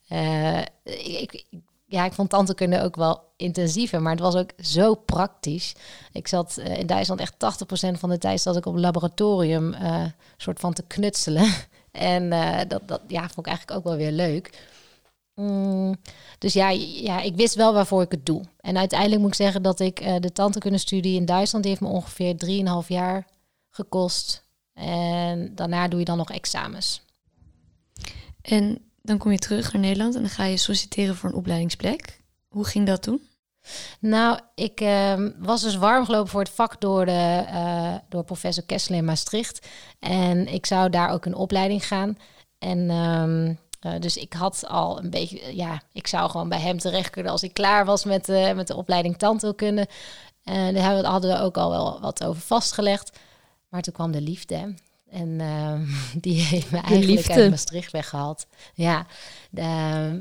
[0.09, 1.45] Uh, ik,
[1.87, 5.75] ja, ik vond tandheelkunde ook wel intensiever, maar het was ook zo praktisch.
[6.13, 9.75] Ik zat uh, in Duitsland echt 80% van de tijd zat ik op laboratorium
[10.37, 11.53] soort van te knutselen.
[11.91, 14.69] En uh, dat, dat ja, vond ik eigenlijk ook wel weer leuk.
[15.35, 15.97] Mm,
[16.39, 18.45] dus ja, ja, ik wist wel waarvoor ik het doe.
[18.61, 21.97] En uiteindelijk moet ik zeggen dat ik uh, de tandheelkunde-studie in Duitsland die heeft me
[21.97, 22.35] ongeveer
[22.83, 23.27] 3,5 jaar
[23.71, 24.49] gekost.
[24.75, 27.03] En daarna doe je dan nog examens.
[28.43, 32.21] En dan kom je terug naar Nederland en dan ga je solliciteren voor een opleidingsplek.
[32.49, 33.30] Hoe ging dat toen?
[34.01, 38.65] Nou, ik uh, was dus warm gelopen voor het vak door, de, uh, door professor
[38.65, 39.69] Kessler in Maastricht.
[39.99, 42.19] En ik zou daar ook een opleiding gaan.
[42.59, 46.79] En um, uh, dus ik had al een beetje, ja, ik zou gewoon bij hem
[46.79, 49.89] terecht kunnen als ik klaar was met, met de opleiding tandheelkunde.
[50.45, 53.19] En daar hadden we ook al wel wat over vastgelegd.
[53.69, 54.75] Maar toen kwam de liefde.
[55.11, 55.81] En uh,
[56.23, 58.47] die heeft me eigenlijk uit Maastricht weggehaald.
[58.75, 59.07] Ja,
[59.51, 59.63] de,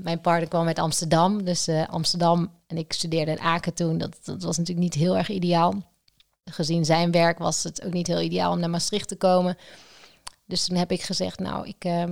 [0.03, 1.43] mijn partner kwam uit Amsterdam.
[1.43, 3.97] Dus uh, Amsterdam en ik studeerde in Aken toen.
[3.97, 5.73] Dat, dat was natuurlijk niet heel erg ideaal.
[6.45, 9.57] Gezien zijn werk was het ook niet heel ideaal om naar Maastricht te komen.
[10.45, 12.03] Dus toen heb ik gezegd, nou, ik, uh,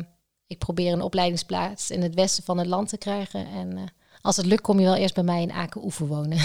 [0.48, 3.48] ik probeer een opleidingsplaats in het westen van het land te krijgen.
[3.48, 3.92] En
[4.28, 6.38] als het lukt, kom je wel eerst bij mij in Aken-Oever wonen.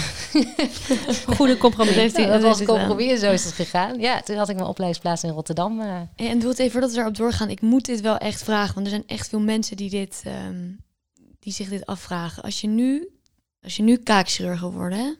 [1.37, 1.95] Goede compromis.
[1.95, 3.99] heeft hij, ja, dat was een compromis, zo is het gegaan.
[3.99, 5.79] Ja, toen had ik mijn opleidingsplaats in Rotterdam.
[5.79, 6.01] Uh.
[6.15, 7.49] En doe het even voordat we daarop doorgaan.
[7.49, 10.79] Ik moet dit wel echt vragen, want er zijn echt veel mensen die, dit, um,
[11.39, 12.43] die zich dit afvragen.
[12.43, 13.07] Als je nu,
[13.61, 15.17] als je nu kaakchirurg wil worden,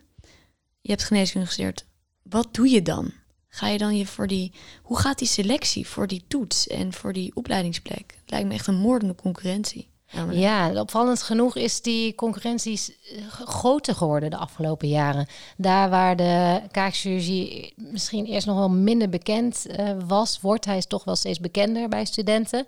[0.82, 1.86] je hebt geneeskunde gestudeerd,
[2.22, 3.12] wat doe je dan?
[3.48, 7.14] Ga je dan je voor die, hoe gaat die selectie voor die toets en voor
[7.14, 8.14] die opleidingsplek?
[8.22, 9.92] Het lijkt me echt een moordende concurrentie.
[10.32, 12.98] Ja, opvallend genoeg is die concurrentie
[13.30, 15.28] groter geworden de afgelopen jaren.
[15.58, 21.04] Daar waar de kaakchirurgie misschien eerst nog wel minder bekend eh, was, wordt hij toch
[21.04, 22.68] wel steeds bekender bij studenten.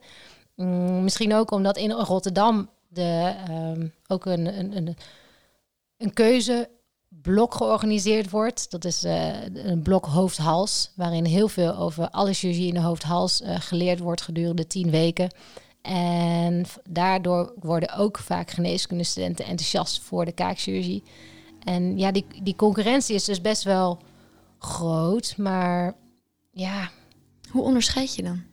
[0.55, 4.97] Mm, misschien ook omdat in Rotterdam de, ehm, ook een, een, een,
[5.97, 8.71] een keuzeblok georganiseerd wordt.
[8.71, 13.41] Dat is eh, een blok hoofd-hals, waarin heel veel over alle chirurgie in de hoofd-hals
[13.41, 15.29] eh, geleerd wordt gedurende tien weken.
[15.85, 21.03] En daardoor worden ook vaak geneeskundestudenten enthousiast voor de kaakchirurgie.
[21.63, 23.99] En ja, die, die concurrentie is dus best wel
[24.59, 25.95] groot, maar
[26.51, 26.89] ja,
[27.49, 28.43] Hoe onderscheid je dan?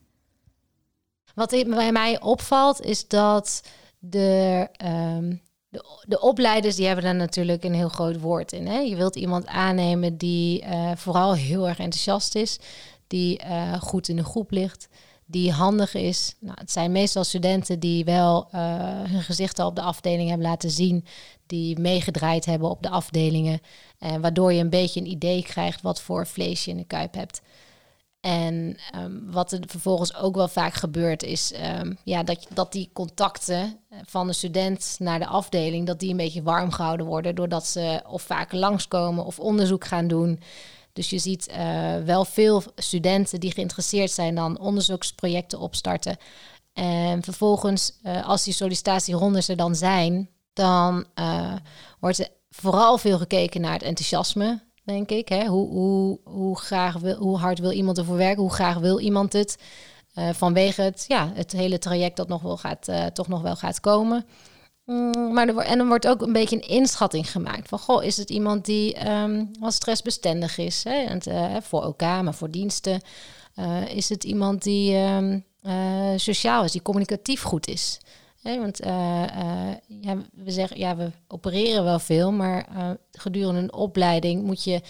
[1.35, 3.63] wat bij mij opvalt is dat
[3.99, 5.35] de, ehm,
[5.69, 8.67] de, de opleiders die hebben daar natuurlijk een heel groot woord in.
[8.67, 8.79] Hè?
[8.79, 12.59] Je wilt iemand aannemen die eh, vooral heel erg enthousiast is,
[13.07, 14.89] die eh, goed in de groep ligt,
[15.33, 16.35] die handig is.
[16.39, 18.61] Nou, het zijn meestal studenten die wel eh,
[19.03, 21.05] hun gezichten op de afdeling hebben laten zien,
[21.47, 23.61] die meegedraaid hebben op de afdelingen,
[23.99, 27.15] eh, waardoor je een beetje een idee krijgt wat voor vlees je in de kuip
[27.15, 27.43] hebt.
[28.21, 32.91] En ehm, wat er vervolgens ook wel vaak gebeurt, is ehm, ja, dat, dat die
[32.93, 37.35] contacten eh, van de student naar de afdeling, dat die een beetje warm gehouden worden,
[37.35, 40.41] doordat ze of vaker langskomen of onderzoek gaan doen.
[40.93, 46.17] Dus je ziet eh, wel veel studenten die geïnteresseerd zijn dan onderzoeksprojecten opstarten.
[46.73, 51.55] En vervolgens, eh, als die sollicitatierondes er dan zijn, dan eh,
[52.01, 55.29] wordt er vooral veel gekeken naar het enthousiasme, denk ik.
[55.29, 55.47] Hè?
[55.47, 58.43] Hoe, hoe, hoe, graag wil, hoe hard wil iemand ervoor werken?
[58.43, 59.57] Hoe graag wil iemand het?
[60.33, 64.27] Vanwege het, ja, het hele traject dat nog wel gaat, toch nog wel gaat komen.
[64.93, 68.17] Mm, maar er, en er wordt ook een beetje een inschatting gemaakt van, goh, is
[68.17, 70.85] het iemand die ehm wat stressbestendig is?
[70.85, 70.95] Hè?
[70.95, 73.01] En, eh, voor OK, maar voor diensten.
[73.55, 78.01] Eh, is het iemand die ehm, eh, sociaal is, die communicatief goed is?
[78.43, 78.79] Want
[79.87, 82.67] ja, we zeggen, ja, we opereren wel veel, maar
[83.13, 84.81] gedurende een opleiding moet je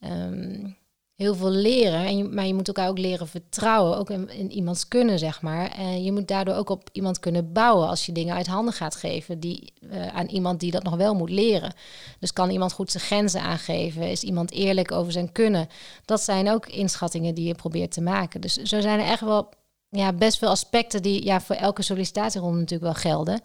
[0.00, 0.70] ehm,
[1.20, 2.04] heel veel leren.
[2.04, 5.42] En je, maar je moet elkaar ook leren vertrouwen, ook in, in iemands kunnen, zeg
[5.42, 5.70] maar.
[5.70, 8.96] En je moet daardoor ook op iemand kunnen bouwen als je dingen uit handen gaat
[8.96, 11.74] geven die, eh, aan iemand die dat nog wel moet leren.
[12.18, 14.10] Dus kan iemand goed zijn grenzen aangeven?
[14.10, 15.68] Is iemand eerlijk over zijn kunnen?
[16.04, 18.40] Dat zijn ook inschattingen die je probeert te maken.
[18.40, 19.48] Dus zo zijn er echt wel
[19.88, 23.40] ja, best veel aspecten die ja, voor elke sollicitatieronde natuurlijk wel gelden,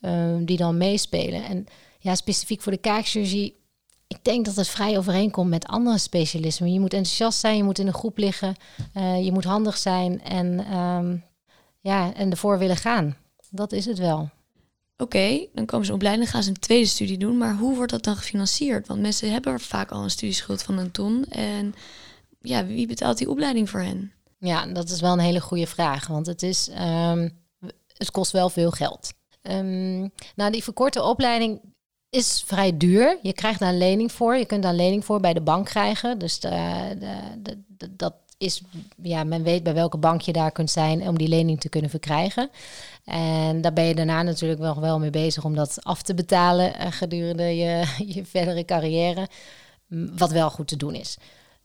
[0.00, 1.44] ehm, die dan meespelen.
[1.44, 1.66] En
[1.98, 3.62] ja, specifiek voor de kaakchirurgie,
[4.14, 6.72] ik denk dat het vrij overeenkomt met andere specialismen.
[6.72, 8.54] Je moet enthousiast zijn, je moet in een groep liggen,
[8.92, 11.16] eh, je moet handig zijn en, ehm,
[11.80, 13.16] ja, en ervoor willen gaan.
[13.50, 14.30] Dat is het wel.
[14.96, 17.38] Oké, dan komen ze in opleiding, gaan ze een tweede studie doen.
[17.38, 18.86] Maar hoe wordt dat dan gefinancierd?
[18.86, 21.24] Want mensen hebben vaak al een studieschuld van een ton.
[21.24, 21.74] En
[22.40, 24.12] ja, wie betaalt die opleiding voor hen?
[24.38, 27.28] Ja, dat is wel een hele goede vraag, want het, is, ehm,
[27.96, 29.12] het kost wel veel geld.
[29.42, 31.60] Ehm, nou, die verkorte opleiding
[32.14, 33.18] is vrij duur.
[33.22, 34.36] Je krijgt daar een lening voor.
[34.36, 36.18] Je kunt daar een lening voor bij de bank krijgen.
[36.18, 36.48] Dus de,
[37.42, 38.62] de, de- dat is,
[39.02, 41.90] ja, men weet bij welke bank je daar kunt zijn om die lening te kunnen
[41.90, 42.50] verkrijgen.
[43.04, 46.74] En daar ben je daarna natuurlijk wel, wel mee bezig om dat af te betalen
[46.78, 49.28] eh, gedurende je, je verdere carrière.
[50.16, 51.16] Wat wel goed te doen is.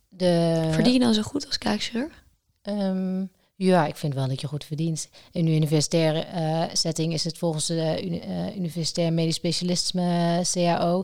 [0.10, 2.24] De, Verdien je dan zo goed als kaakchirurg?
[2.62, 3.26] Ehm,
[3.66, 5.10] ja, ik vind wel dat je goed verdient.
[5.32, 7.82] In de universitaire eh, setting is het volgens de
[8.22, 11.04] eh, universitair medisch specialisme CAO.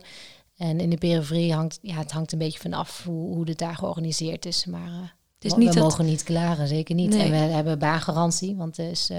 [0.57, 3.75] En in de periferie hangt, ja, het hangt een beetje vanaf hoe, hoe het daar
[3.75, 4.65] georganiseerd is.
[4.65, 5.83] Maar we niet dat...
[5.83, 7.09] mogen niet klagen, zeker niet.
[7.09, 7.21] Nee.
[7.21, 9.09] En we hebben baangarantie, want er is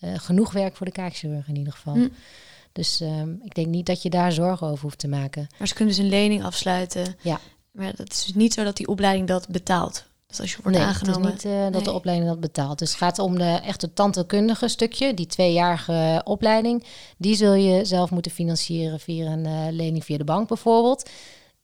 [0.00, 1.94] genoeg werk voor de kaakchirurg in ieder geval.
[1.94, 2.08] Hm.
[2.72, 5.46] Dus ehm, ik denk niet dat je daar zorgen over hoeft te maken.
[5.58, 7.16] Maar ze kunnen dus een lening afsluiten.
[7.22, 7.40] Ja.
[7.70, 10.09] Maar dat is dus niet zo dat die opleiding dat betaalt.
[10.30, 11.30] Dus als je wordt nee, aangenomen...
[11.30, 12.78] het is niet eh, dat de opleiding dat betaalt.
[12.78, 16.84] Dus het gaat om de echte tandheelkundige stukje, die tweejarige opleiding.
[17.16, 21.10] Die zul je zelf moeten financieren via een eh, lening via de bank bijvoorbeeld.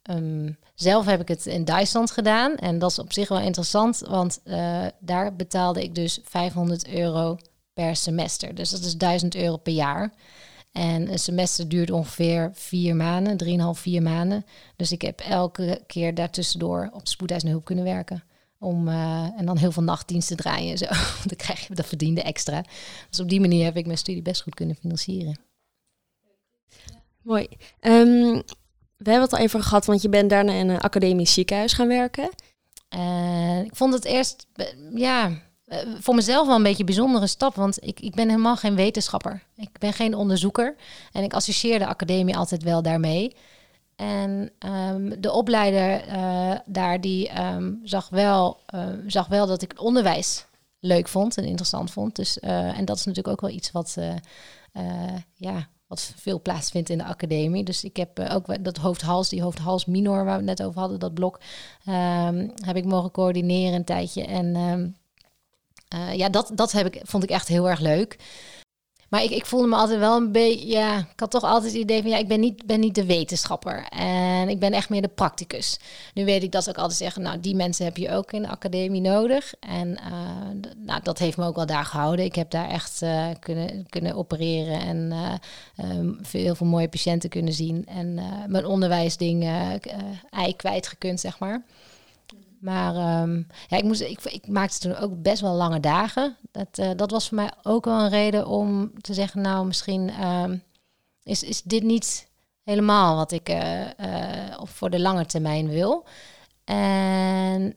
[0.03, 3.99] Ehm, zelf heb ik het in Duitsland gedaan en dat is op zich wel interessant,
[4.09, 7.39] want eh, daar betaalde ik dus 500 euro
[7.73, 8.55] per semester.
[8.55, 10.13] Dus dat is 1000 euro per jaar.
[10.73, 14.47] En een semester duurt ongeveer vier maanden, drieënhalf, vier maanden.
[14.77, 18.23] Dus ik heb elke keer daartussendoor op spoedeisende hulp kunnen werken.
[18.59, 20.87] Om, eh, en dan heel veel nachtdiensten draaien en zo.
[21.29, 22.65] dan krijg je dat verdiende extra.
[23.11, 25.39] Dus op die manier heb ik mijn studie best goed kunnen financieren.
[27.23, 27.49] Mooi.
[27.81, 28.41] Ehm,
[28.97, 31.89] we hebben het al even gehad, want je bent daarna in een academisch ziekenhuis gaan
[31.89, 32.31] werken.
[32.89, 35.33] En ik vond het eerst, eh, ja,
[36.01, 37.55] voor mezelf wel een beetje een bijzondere stap.
[37.55, 39.43] Want ik, ik ben helemaal geen wetenschapper.
[39.57, 40.75] Ik ben geen onderzoeker.
[41.13, 43.37] En ik associeer de academie altijd wel daarmee.
[43.97, 49.71] En ehm, de opleider eh, daar, die ehm, zag, wel, eh, zag wel dat ik
[49.71, 50.47] het onderwijs
[50.81, 52.17] leuk vond en interessant vond.
[52.17, 53.97] Dus, eh, en dat is natuurlijk ook wel iets wat,
[54.73, 57.65] eh, ja, wat veel plaatsvindt in de academie.
[57.65, 60.99] Dus ik heb ook dat hoofd-hals, die hoofd-hals minor waar we het net over hadden,
[60.99, 61.41] dat blok,
[61.85, 64.25] ehm, heb ik mogen coördineren een tijdje.
[64.25, 64.89] En ehm,
[66.17, 68.19] ja, dat, dat heb ik, vond ik echt heel erg leuk.
[69.09, 71.83] Maar ik, ik voelde me altijd wel een beetje, ja, ik had toch altijd het
[71.83, 73.87] idee van, ja, ik ben niet, ben niet de wetenschapper.
[73.89, 75.79] En ik ben echt meer de practicus.
[76.15, 78.43] Nu weet ik dat ze ook altijd zeggen, nou, die mensen heb je ook in
[78.43, 79.55] de academie nodig.
[79.61, 82.25] En uh, nou, dat heeft me ook wel daar gehouden.
[82.25, 85.13] Ik heb daar echt uh, kunnen, kunnen opereren en
[85.77, 87.87] uh, um, heel veel mooie patiënten kunnen zien.
[87.87, 88.15] En
[88.47, 89.45] mijn onderwijsding
[90.31, 91.65] ei kwijtgekund, zeg maar.
[92.61, 96.37] Maar um, ja, ik, moest, ik, ik, maakte toen ook best wel lange dagen.
[96.51, 100.25] Dat, uh, dat was voor mij ook wel een reden om te zeggen, nou misschien
[100.25, 100.63] um,
[101.23, 102.31] is, is dit niet
[102.63, 103.89] helemaal wat ik uh, uh,
[104.63, 106.05] voor de lange termijn wil.
[106.65, 107.77] En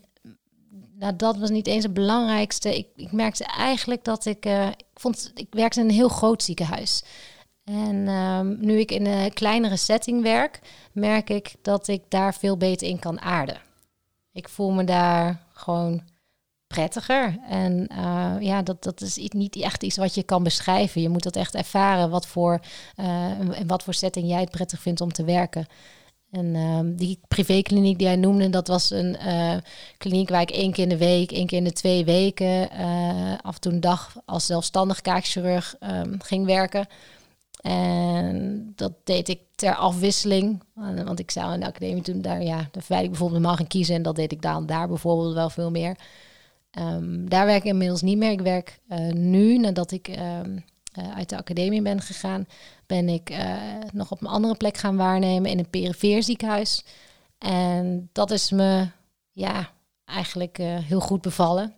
[0.95, 2.77] nou, dat was niet eens het belangrijkste.
[2.77, 4.45] Ik, ik merkte eigenlijk dat ik,
[4.77, 7.03] ik vond, ik werkte in een heel groot ziekenhuis.
[7.63, 10.59] En um, nu ik in een kleinere setting werk,
[10.91, 13.61] merk ik dat ik daar veel beter in kan aarden.
[14.39, 16.01] Ik voel me daar gewoon
[16.67, 17.37] prettiger.
[17.49, 21.01] En uh, ja, dat, dat is niet echt iets wat je kan beschrijven.
[21.01, 22.59] Je moet dat echt ervaren, wat voor,
[23.53, 25.65] in wat voor setting jij het prettig vindt om te werken.
[26.31, 29.57] En uh, die privékliniek die jij noemde, dat was een uh,
[29.97, 32.69] kliniek waar ik één keer in de week, één keer in de twee weken,
[33.41, 36.87] af en toe een dag als zelfstandig kaakchirurg um, ging werken.
[37.61, 40.63] En dat deed ik ter afwisseling.
[41.05, 43.67] Want ik zou in de academie toen daar, ja, daar verwijder ik bijvoorbeeld mag gaan
[43.67, 43.95] kiezen.
[43.95, 45.97] En dat deed ik dan daar bijvoorbeeld wel veel meer.
[46.79, 48.31] Um, daar werk ik inmiddels niet meer.
[48.31, 50.63] Ik werk uh, nu, nadat ik um,
[50.99, 52.47] uh, uit de academie ben gegaan,
[52.85, 53.33] ben ik
[53.93, 56.85] nog op een andere plek gaan waarnemen in een perifeer ziekenhuis.
[57.37, 58.87] En dat is me
[59.31, 59.71] ja,
[60.05, 61.73] eigenlijk heel goed bevallen.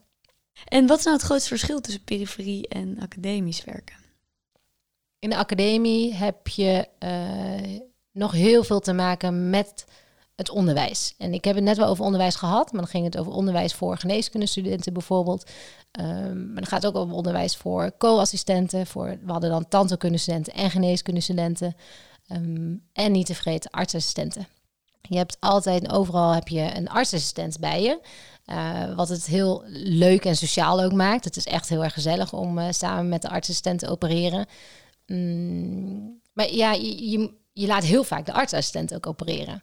[0.66, 4.01] En wat is nou het grootste verschil tussen periferie en academisch werken?
[5.22, 7.80] In de academie heb je uh,
[8.12, 9.86] nog heel veel te maken met
[10.36, 11.14] het onderwijs.
[11.18, 13.74] En ik heb het net wel over onderwijs gehad, maar dan ging het over onderwijs
[13.74, 15.50] voor geneeskundestudenten bijvoorbeeld.
[16.00, 18.88] Um, maar dan gaat het ook over onderwijs voor co-assistenten.
[18.88, 21.76] Voor, we hadden dan tandheelkundestudenten en geneeskundestudenten.
[22.32, 24.48] Um, en niet te vergeten artsassistenten.
[25.02, 28.00] Je hebt altijd en overal heb je een artsassistent bij je.
[28.46, 31.26] Uh, wat het heel leuk en sociaal ook maakt.
[31.26, 34.46] Het is echt heel erg gezellig om uh, samen met de artsassistent te opereren.
[35.06, 39.62] Mm, maar ja, je, je, laat heel vaak de artsassistent ook opereren.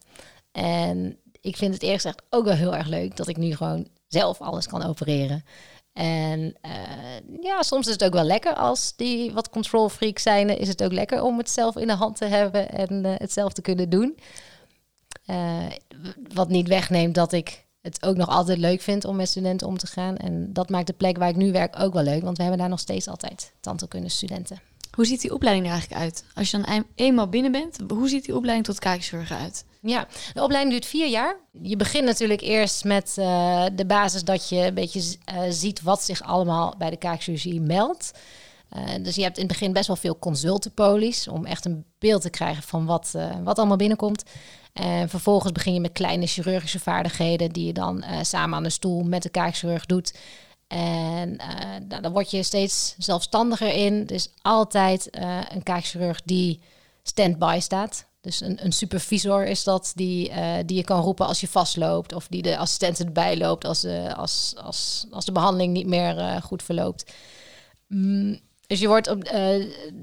[0.52, 3.88] En ik vind het eerst echt ook wel heel erg leuk dat ik nu gewoon
[4.08, 5.44] zelf alles kan opereren.
[5.92, 10.58] En uh, ja, soms is het ook wel lekker als die wat control freak zijn,
[10.58, 13.32] is het ook lekker om het zelf in de hand te hebben en uh, het
[13.32, 14.18] zelf te kunnen doen.
[15.26, 15.66] Uh,
[16.34, 19.78] wat niet wegneemt dat ik het ook nog altijd leuk vind om met studenten om
[19.78, 20.16] te gaan.
[20.16, 22.60] En dat maakt de plek waar ik nu werk ook wel leuk, want we hebben
[22.60, 24.60] daar nog steeds altijd tandheelkunde studenten.
[24.98, 26.24] Hoe ziet die opleiding er eigenlijk uit?
[26.34, 29.64] Als je dan eenmaal binnen bent, hoe ziet die opleiding tot kaakchirurg uit?
[29.80, 31.36] Ja, de opleiding duurt vier jaar.
[31.62, 36.02] Je begint natuurlijk eerst met uh, de basis dat je een beetje uh, ziet wat
[36.02, 38.12] zich allemaal bij de kaakchirurgie meldt.
[38.76, 42.22] Uh, dus je hebt in het begin best wel veel consultenpolies om echt een beeld
[42.22, 44.22] te krijgen van wat, wat allemaal binnenkomt.
[44.72, 49.02] En vervolgens begin je met kleine chirurgische vaardigheden die je dan samen aan de stoel
[49.02, 50.12] met de kaakchirurg doet.
[50.68, 54.02] En uh, dan word je steeds zelfstandiger in.
[54.06, 56.60] Er is altijd uh, een kaakchirurg die
[57.02, 58.06] stand-by staat.
[58.20, 62.14] Dus een, een, supervisor is dat die, uh, die je kan roepen als je vastloopt.
[62.14, 66.62] Of die de assistent erbij loopt als, als, als, als de behandeling niet meer goed
[66.62, 67.12] verloopt.
[67.86, 69.16] Mm, dus je wordt op,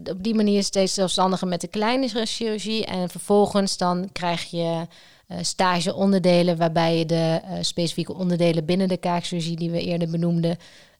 [0.09, 2.85] op die manier steeds zelfstandiger met de kleine chirurgie.
[2.85, 4.87] En vervolgens dan krijg je
[5.27, 10.57] uh, stageonderdelen, waarbij je de uh, specifieke onderdelen binnen de kaakchirurgie die we eerder benoemden,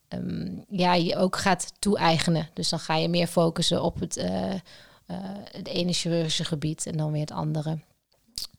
[0.09, 2.49] um, ja, je ook gaat toe-eigenen.
[2.53, 4.25] Dus dan ga je meer focussen op het,
[5.51, 7.79] het ene chirurgische gebied en dan weer het andere,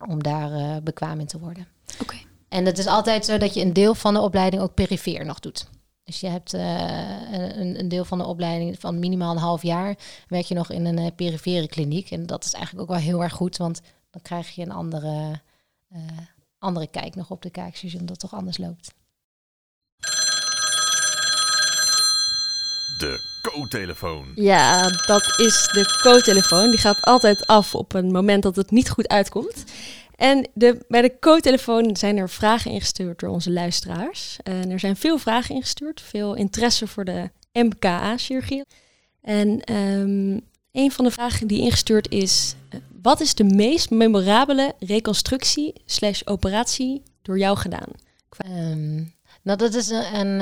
[0.09, 1.66] om daar bekwaam in te worden.
[1.92, 2.02] Oké.
[2.02, 2.24] Okay.
[2.48, 5.40] En het is altijd zo dat je een deel van de opleiding ook perifeer nog
[5.40, 5.66] doet.
[6.07, 9.96] Dus je hebt een, een, deel van de opleiding van minimaal een half jaar
[10.28, 12.11] werk je nog in een perifere kliniek.
[12.11, 13.80] En dat is eigenlijk ook wel heel erg goed, want
[14.11, 15.40] dan krijg je een andere
[15.92, 16.00] uh,
[16.59, 18.94] andere kijk nog op de kaakjes, omdat het toch anders loopt.
[22.98, 24.32] De co-telefoon.
[24.34, 26.70] Ja, dat is de co-telefoon.
[26.70, 29.64] Die gaat altijd af op een moment dat het niet goed uitkomt.
[30.16, 34.36] En de, bij de co-telefoon zijn er vragen ingestuurd door onze luisteraars.
[34.42, 38.64] En er zijn veel vragen ingestuurd, veel interesse voor de MKA-chirurgie.
[39.20, 40.40] En um,
[40.72, 42.54] een van de vragen die ingestuurd is:
[43.02, 47.88] wat is de meest memorabele reconstructie slash operatie door jou gedaan?
[48.46, 50.40] Um, nou, dat is een, een,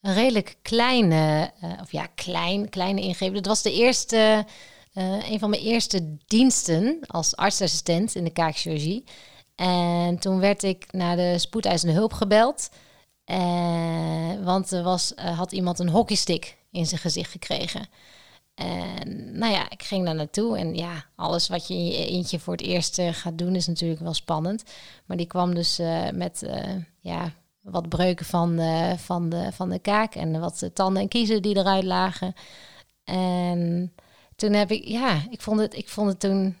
[0.00, 3.34] een redelijk kleine, eh, of ja, klein, kleine ingreep.
[3.34, 4.44] Dat was de eerste,
[4.92, 9.04] eh, een van mijn eerste diensten als artsassistent in de kaakchirurgie.
[9.54, 12.68] En toen werd ik naar de spoedeisende hulp gebeld.
[13.24, 17.88] Eh, want er was, eh, had iemand een hockeystick in zijn gezicht gekregen.
[18.54, 20.58] En nou ja, ik ging daar naartoe.
[20.58, 24.00] En ja, alles wat je in je eentje voor het eerst gaat doen is natuurlijk
[24.00, 24.62] wel spannend.
[25.06, 25.80] Maar die kwam dus
[26.12, 26.48] met
[27.00, 28.60] ja, wat breuken van,
[28.98, 30.14] van, de, van de kaak.
[30.14, 32.34] En wat tanden en kiezen die eruit lagen.
[33.04, 33.92] En
[34.40, 36.56] toen heb ik, ja, ik vond het, ik vond het toen een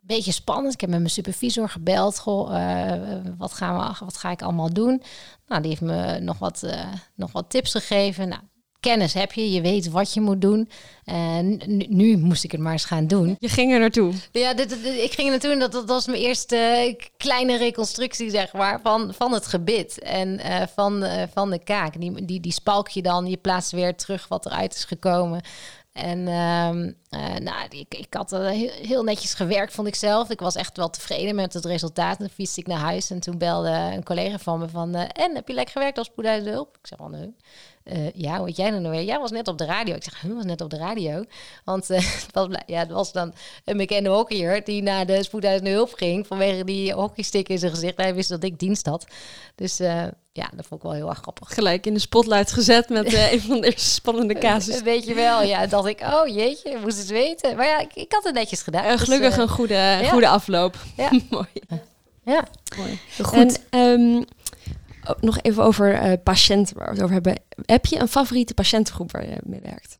[0.00, 0.74] beetje spannend.
[0.74, 2.18] Ik heb met mijn supervisor gebeld.
[2.18, 5.02] Goh, eh, wat, gaan we, wat ga ik allemaal doen?
[5.46, 8.28] Nou, die heeft me nog wat, eh, nog wat tips gegeven.
[8.28, 8.42] Nou,
[8.80, 10.68] kennis heb je, je weet wat je moet doen.
[11.04, 13.36] En nu, nu moest ik het maar eens gaan doen.
[13.38, 14.12] Je ging er naartoe.
[14.32, 17.56] Ja, dit, dit- ik ging er naartoe en dat, dat was mijn eerste eh, kleine
[17.56, 22.00] reconstructie, zeg maar, van, van het gebit en eh, van, eh, van de kaak.
[22.00, 25.40] Die, die, die spalk je dan, je plaatst weer terug wat eruit is gekomen.
[26.00, 28.48] En ehm, eh, nou, ik, ik had eh,
[28.86, 30.30] heel, netjes gewerkt, vond ik zelf.
[30.30, 32.18] Ik was echt wel tevreden met het resultaat.
[32.18, 34.94] Dan fietste ik naar huis en toen belde een collega van me van...
[34.94, 36.76] eh, en, heb je lekker gewerkt als spoedeisende hulp?
[36.80, 37.34] Ik zeg van, nee.
[37.90, 39.04] Eh, ja, heet jij dan nou weer?
[39.04, 39.94] Jij was net op de radio.
[39.94, 41.24] Ik zeg, hij was net op de radio.
[41.64, 43.34] Want eh, het, was, ja, het was dan
[43.64, 46.26] een bekende hockeyer die naar de spoedeisende hulp ging...
[46.26, 47.96] vanwege die hockeystick in zijn gezicht.
[47.96, 49.06] Hij wist dat ik dienst had.
[49.54, 51.54] Dus eh, ja, dat vond ik wel heel erg grappig.
[51.54, 54.82] Gelijk in de spotlight gezet met een van de eerste spannende casus.
[54.82, 57.56] Weet je wel, ja, dacht ik, oh jeetje, moest het weten.
[57.56, 58.90] Maar ja, ik, ik had het netjes gedaan.
[58.90, 60.76] Dus, gelukkig een goede, goede afloop.
[60.96, 61.10] ja.
[61.30, 61.46] Mooi.
[62.24, 62.44] Ja.
[62.76, 62.98] Mooi.
[63.22, 63.60] Goed.
[63.70, 64.22] En ehm,
[65.20, 67.42] nog even over eh, patiënten waar we het over hebben.
[67.64, 69.98] Heb je een favoriete patiëntengroep waar je mee werkt?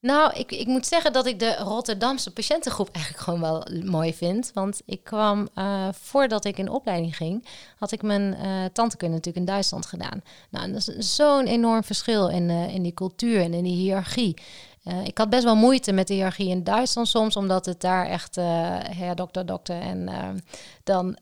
[0.00, 4.50] Nou, ik, ik moet zeggen dat ik de Rotterdamse patiëntengroep eigenlijk gewoon wel mooi vind.
[4.54, 7.44] Want ik kwam, eh, voordat ik in opleiding ging,
[7.76, 10.22] had ik mijn eh tandheelkunde natuurlijk in Duitsland gedaan.
[10.50, 14.36] Nou, dat is zo'n enorm verschil in, in die cultuur en in die hiërarchie.
[14.88, 18.06] Eh, ik had best wel moeite met de hiërarchie in Duitsland soms, omdat het daar
[18.06, 19.80] echt, eh ja, dokter, dokter.
[19.80, 20.28] En eh,
[20.84, 21.16] dan,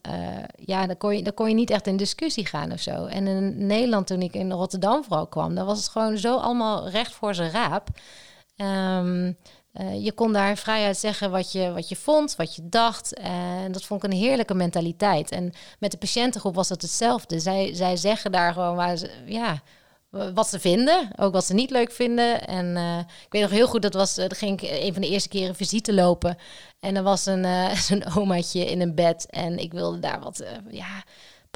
[0.65, 3.05] ja, dan, kon je, dan kon je niet echt in discussie gaan of zo.
[3.05, 6.89] En in Nederland, toen ik in Rotterdam vooral kwam, dan was het gewoon zo allemaal
[6.89, 7.89] recht voor zijn raap.
[8.55, 9.31] Ehm,
[9.71, 13.13] eh, je kon daar vrijheid zeggen wat je, wat je vond, wat je dacht.
[13.13, 15.31] En dat vond ik een heerlijke mentaliteit.
[15.31, 17.39] En met de patiëntengroep was het hetzelfde.
[17.39, 19.61] Zij, zij zeggen daar gewoon waar ze, ja,
[20.09, 22.47] wat ze vinden, ook wat ze niet leuk vinden.
[22.47, 25.01] En eh, ik weet nog heel goed, dat was, eh, dan ging ik een van
[25.01, 26.37] de eerste keren visite lopen.
[26.79, 29.25] En er was een, eh, zo'n omaatje in een bed.
[29.29, 31.03] En ik wilde daar wat, eh, ja,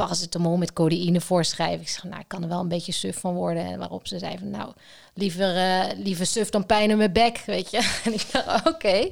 [0.03, 1.81] paracetamol met codeïne voorschrijven.
[1.81, 3.65] Ik zeg, nou, ik kan er wel een beetje suf van worden.
[3.65, 4.71] En waarop ze zei van, nou,
[5.13, 7.77] liever, eh, liever suf dan pijn in mijn bek, weet je.
[8.05, 9.09] En ik dacht, oké.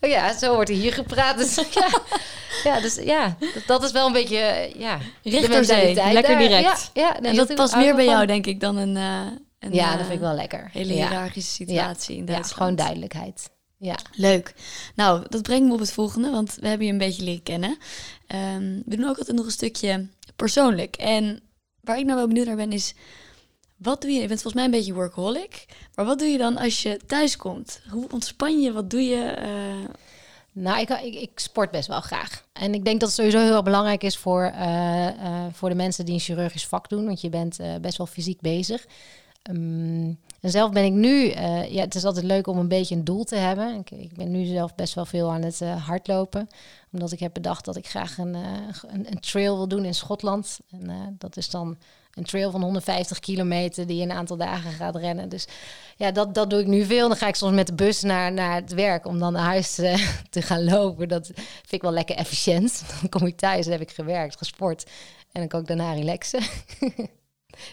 [0.00, 1.38] Oh ja, zo wordt er hier gepraat.
[1.38, 1.88] Dus ja,
[2.64, 4.98] ja, dus, ja dat, dat is wel een beetje, eh, ja...
[5.22, 5.76] Recht de door zee.
[5.76, 6.48] mentaliteit Lekker daar.
[6.48, 6.90] direct.
[6.94, 8.14] Ja, ja En dat past meer er bij van.
[8.14, 9.20] jou, denk ik, dan een, eh,
[9.58, 10.68] een Ja, dat vind ik wel lekker.
[10.72, 13.50] hele hiërarchische situatie in Ja, gewoon duidelijkheid.
[13.80, 13.96] Ja.
[14.12, 14.54] Leuk.
[14.94, 17.76] Nou, dat brengt me op het volgende, want we hebben je een beetje leren kennen.
[18.26, 20.06] Ehm, we doen ook altijd nog een stukje
[20.38, 20.96] persoonlijk.
[20.96, 21.40] En
[21.80, 22.94] waar ik nou wel benieuwd naar ben, is
[23.76, 24.20] wat doe je?
[24.20, 27.36] Je bent volgens mij een beetje workaholic, maar wat doe je dan als je thuis
[27.36, 27.80] komt?
[27.90, 28.72] Hoe ontspan je?
[28.72, 29.24] Wat doe je?
[29.24, 29.88] eh,
[30.52, 32.44] Nou, ik, ik, ik sport best wel graag.
[32.52, 36.04] En ik denk dat het sowieso heel belangrijk is voor, eh, eh, voor de mensen
[36.04, 37.04] die een chirurgisch vak doen.
[37.06, 38.86] Want je bent best wel fysiek bezig.
[39.42, 42.94] Ehm, en zelf ben ik nu, eh, ja, het is altijd leuk om een beetje
[42.94, 43.84] een doel te hebben.
[43.90, 46.48] Ik, ben nu zelf best wel veel aan het eh, hardlopen.
[46.92, 50.58] Omdat ik heb bedacht dat ik graag een, eh, een, trail wil doen in Schotland.
[50.70, 51.76] En dat is dan
[52.14, 55.28] een trail van 150 kilometer die je een aantal dagen gaat rennen.
[55.28, 55.46] Dus
[55.96, 57.08] ja, dat, dat doe ik nu veel.
[57.08, 59.74] Dan ga ik soms met de bus naar, naar het werk om dan naar huis
[60.30, 61.08] te gaan lopen.
[61.08, 62.82] Dat vind ik wel lekker efficiënt.
[63.00, 64.84] Dan kom ik thuis en heb ik gewerkt, gesport.
[65.32, 66.40] En dan kan ik daarna relaxen.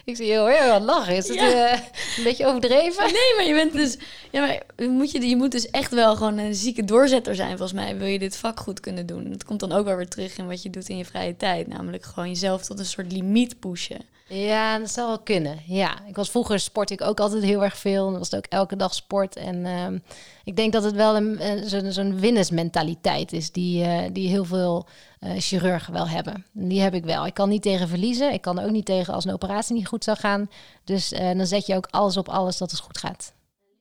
[0.04, 1.16] ik zie heel wat lachen.
[1.16, 1.70] Is het Ja.
[1.72, 1.80] eh,
[2.16, 3.04] een beetje overdreven?
[3.12, 3.96] Nee, maar je bent dus.
[4.30, 7.72] Ja, maar moet je, je moet dus echt wel gewoon een zieke doorzetter zijn, volgens
[7.72, 7.96] mij.
[7.96, 9.30] Wil je dit vak goed kunnen doen?
[9.30, 11.66] Dat komt dan ook wel weer terug in wat je doet in je vrije tijd.
[11.66, 14.00] Namelijk gewoon jezelf tot een soort limiet pushen.
[14.28, 15.58] Ja, dat zou wel kunnen.
[15.66, 18.04] Ja, ik was vroeger sport ik ook altijd heel erg veel.
[18.10, 19.36] Dan was het ook elke dag sport.
[19.36, 19.98] En ehm,
[20.44, 24.44] ik denk dat het wel een, een- zo'n zo'n winnersmentaliteit is die, eh, die heel
[24.44, 24.86] veel
[25.20, 26.46] eh, chirurgen wel hebben.
[26.54, 27.26] En die heb ik wel.
[27.26, 28.32] Ik kan niet tegen verliezen.
[28.32, 30.50] Ik kan ook niet tegen als een operatie niet goed zou gaan.
[30.84, 33.32] Dus eh, dan zet je ook alles op alles dat het goed gaat.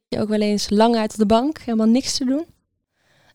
[0.08, 2.46] Je ook wel eens lang uit op de bank, helemaal niks te doen?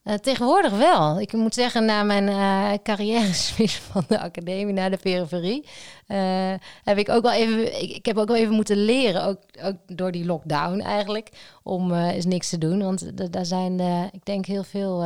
[0.03, 1.21] Eh, tegenwoordig wel.
[1.21, 3.35] Ik moet zeggen, na mijn eh carrière
[3.93, 5.67] van de academie naar de periferie,
[6.07, 6.53] eh,
[6.85, 9.77] heb ik ook wel even, ik, ik heb ook wel even moeten leren, ook, ook
[9.87, 11.29] door die lockdown eigenlijk,
[11.63, 12.83] om eens niks te doen.
[12.83, 13.81] Want daar zijn,
[14.13, 15.05] ik denk, heel veel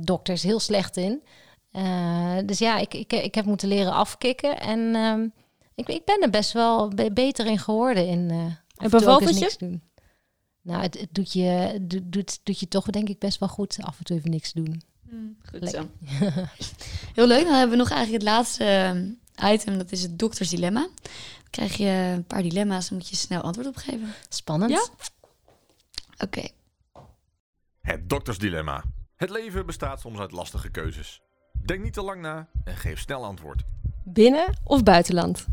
[0.00, 1.22] dokters heel slecht in.
[2.46, 5.26] Dus ja, ik, ik, ik heb moeten leren afkicken en ehm,
[5.74, 8.06] Ik, ik ben er best wel be- beter in geworden.
[8.06, 8.30] In,
[8.76, 8.90] En
[9.34, 9.40] je?
[9.40, 9.82] niks doen.
[10.62, 13.78] Nou, het, het doet, je, doet, doet, doet je toch denk ik best wel goed
[13.80, 14.82] af en toe even niks doen.
[15.50, 15.82] Goed Lekker.
[15.82, 15.88] zo.
[17.14, 17.44] Heel leuk.
[17.44, 18.64] Dan hebben we nog eigenlijk het laatste
[19.34, 19.78] eh, item.
[19.78, 20.80] Dat is het doktersdilemma.
[20.80, 22.88] Dan krijg je een paar dilemma's.
[22.88, 24.14] Dan moet je snel antwoord op geven.
[24.28, 24.70] Spannend.
[24.70, 24.86] Ja?
[26.18, 26.48] Oké.
[27.80, 28.84] Het doktersdilemma.
[29.16, 31.22] Het leven bestaat soms uit lastige keuzes.
[31.64, 33.62] Denk niet te lang na en geef snel antwoord.
[34.04, 35.46] Binnen of buitenland?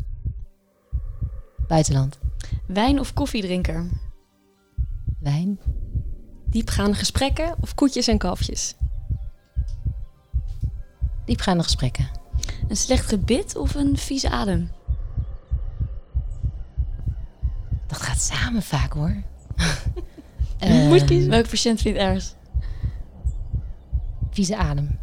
[1.68, 2.18] Buitenland.
[2.66, 3.88] Wijn of koffiedrinker?
[5.20, 5.58] Wijn.
[6.46, 8.74] Diepgaande gesprekken of koetjes en kalfjes?
[11.24, 12.08] Diepgaande gesprekken.
[12.68, 14.70] Een slecht gebit of een vieze adem?
[17.86, 19.16] Dat gaat samen vaak hoor.
[20.88, 21.30] Moet Eh, kiezen.
[21.30, 22.34] Welke patiënt vindt ergens?
[24.30, 24.98] Vieze adem.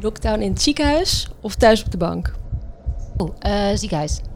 [0.00, 2.34] Lockdown in het ziekenhuis of thuis op de bank?
[3.16, 4.20] Oh, eh, ziekenhuis.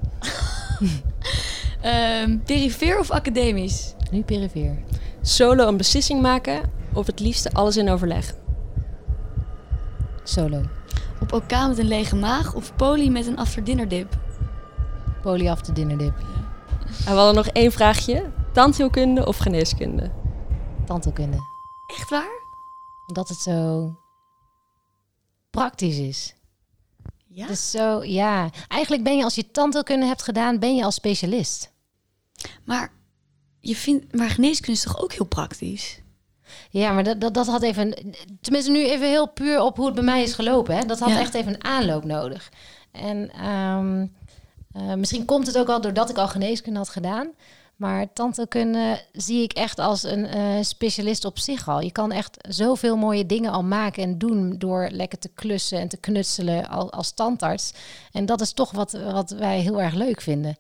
[1.80, 3.94] Ehm perifeer of academisch?
[4.10, 4.82] Nu perifeer.
[5.22, 8.34] Solo een beslissing maken of het liefste alles in overleg?
[10.22, 10.62] Solo.
[11.20, 14.18] Op OK met een lege maag of poli met een after dinner dip?
[15.22, 16.18] Poly after dinner dip.
[17.06, 18.30] En we hadden nog één vraagje.
[18.52, 20.10] Tandheelkunde of geneeskunde?
[20.86, 21.36] Tandheelkunde.
[21.86, 22.42] Echt waar?
[23.06, 23.90] Omdat het zo
[25.50, 26.34] praktisch is.
[27.28, 27.46] Ja.
[27.46, 28.50] Dus zo, ja.
[28.68, 31.72] Eigenlijk ben je als je tandheelkunde hebt gedaan, ben je als specialist.
[32.64, 32.92] Maar,
[33.66, 35.98] je vindt, maar geneeskunde is toch ook heel praktisch?
[36.70, 37.94] Ja, maar dat, dat, dat had even...
[38.40, 40.76] Tenminste, nu even heel puur op hoe het bij mij is gelopen.
[40.76, 40.84] Hè.
[40.84, 41.18] Dat had Ja.
[41.18, 42.50] echt even een aanloop nodig.
[42.92, 44.06] En ehm,
[44.72, 47.28] eh, misschien komt het ook al doordat ik al geneeskunde had gedaan.
[47.76, 51.80] Maar tandheelkunde zie ik echt als een eh, specialist op zich al.
[51.80, 54.54] Je kan echt zoveel mooie dingen al maken en doen...
[54.58, 57.72] door lekker te klussen en te knutselen al, als tandarts.
[58.12, 60.56] En dat is toch wat, wat wij heel erg leuk vinden.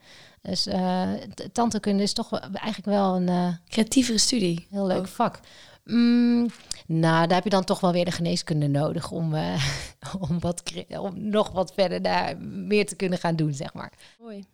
[0.48, 3.28] Dus eh, t- tandheelkunde is toch eigenlijk wel een...
[3.28, 4.66] eh, Creatievere studie.
[4.70, 5.08] Heel leuk Ook.
[5.08, 5.40] vak.
[5.84, 6.46] Mm,
[6.86, 9.64] nou, daar heb je dan toch wel weer de geneeskunde nodig om, eh,
[10.28, 10.62] om, wat,
[10.98, 13.92] om nog wat verder daar meer te kunnen gaan doen, zeg maar.
[14.20, 14.44] Mooi.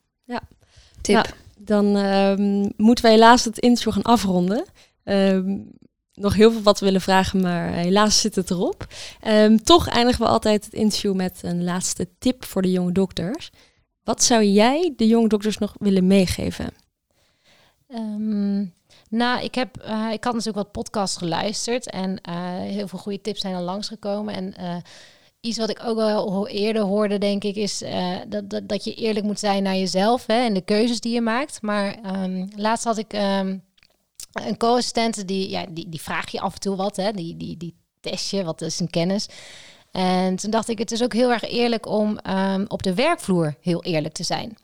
[1.01, 1.15] Tip.
[1.15, 1.25] Ja.
[1.59, 4.65] Dan ehm, moeten wij helaas het interview gaan afronden.
[5.05, 5.59] Ehm,
[6.15, 8.87] nog heel veel wat we willen vragen, maar helaas zit het erop.
[9.21, 13.51] Ehm, toch eindigen we altijd het interview met een laatste tip voor de jonge dokters.
[14.05, 16.71] Wat zou jij de jonge dokters nog willen meegeven?
[17.89, 18.59] Ehm,
[19.09, 23.21] nou, ik, heb, eh, ik had natuurlijk wat podcasts geluisterd en eh, heel veel goede
[23.21, 24.35] tips zijn er langsgekomen.
[24.35, 24.77] En eh,
[25.41, 27.83] iets wat ik ook ho- eerder hoorde, denk ik, is
[28.29, 31.21] dat, dat, dat je eerlijk moet zijn naar jezelf hè, en de keuzes die je
[31.21, 31.63] maakt.
[31.63, 33.59] Maar ehm, laatst had ik ehm,
[34.33, 37.57] een co-assistent, die, ja, die, die vraag je af en toe wat, hè, die, die,
[37.57, 39.29] die test je, wat is een kennis.
[39.91, 43.55] En toen dacht ik, het is ook heel erg eerlijk om ehm, op de werkvloer
[43.61, 44.57] heel eerlijk te zijn.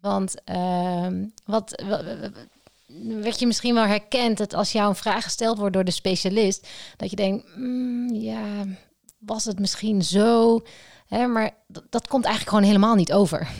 [0.00, 2.30] Want ehm, wat, wa- wa- wa-
[3.20, 6.68] werd je misschien wel herkend dat als jou een vraag gesteld wordt door de specialist,
[6.96, 8.42] dat je denkt, "Mm, ja,
[9.18, 10.60] was het misschien zo?
[11.06, 11.50] Hè, maar
[11.90, 13.48] dat, komt eigenlijk gewoon helemaal niet over.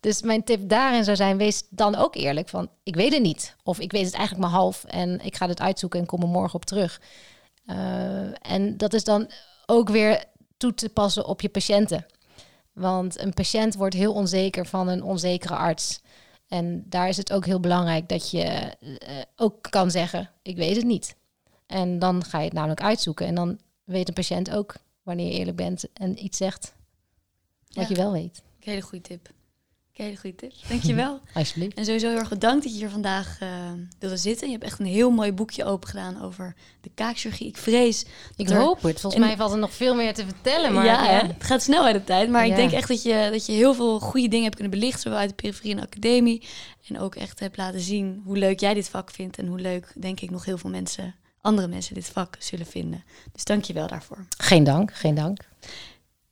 [0.00, 3.56] Dus mijn tip daarin zou zijn, wees dan ook eerlijk van, ik weet het niet.
[3.62, 6.28] Of ik weet het eigenlijk maar half en ik ga dit uitzoeken en kom er
[6.28, 7.00] morgen op terug.
[7.66, 9.30] Eh, en dat is dan
[9.66, 10.24] ook weer
[10.56, 12.06] toe te passen op je patiënten.
[12.72, 16.00] Want een patiënt wordt heel onzeker van een onzekere arts.
[16.48, 18.88] En daar is het ook heel belangrijk dat je eh,
[19.36, 21.16] ook kan zeggen: Ik weet het niet.
[21.66, 23.26] En dan ga je het namelijk uitzoeken.
[23.26, 26.74] En dan weet een patiënt ook wanneer je eerlijk bent en iets zegt
[27.68, 27.88] wat Ja.
[27.88, 28.42] je wel weet.
[28.60, 29.30] Hele goede tip.
[29.94, 30.52] Hele goede tip.
[30.68, 31.20] Dankjewel.
[31.34, 31.76] Alsjeblieft.
[31.76, 33.48] en sowieso heel erg bedankt dat je hier vandaag eh,
[33.98, 34.46] wilde zitten.
[34.46, 37.46] Je hebt echt een heel mooi boekje open gedaan over de kaakchirurgie.
[37.48, 38.04] Ik vrees
[38.36, 39.00] Ik er- hoop het.
[39.00, 40.72] Volgens en- mij valt er nog veel meer te vertellen.
[40.72, 42.28] Maar ja, het gaat snel uit de tijd.
[42.30, 42.50] Maar Ja.
[42.50, 45.00] ik denk echt dat je, dat je heel veel goede dingen hebt kunnen belichten.
[45.00, 46.42] Zowel uit de periferie en de academie.
[46.88, 49.38] En ook echt hebt laten zien hoe leuk jij dit vak vindt.
[49.38, 53.04] En hoe leuk, denk ik, nog heel veel mensen, andere mensen dit vak zullen vinden.
[53.32, 54.26] Dus dank je wel daarvoor.
[54.38, 55.38] Geen dank, geen dank.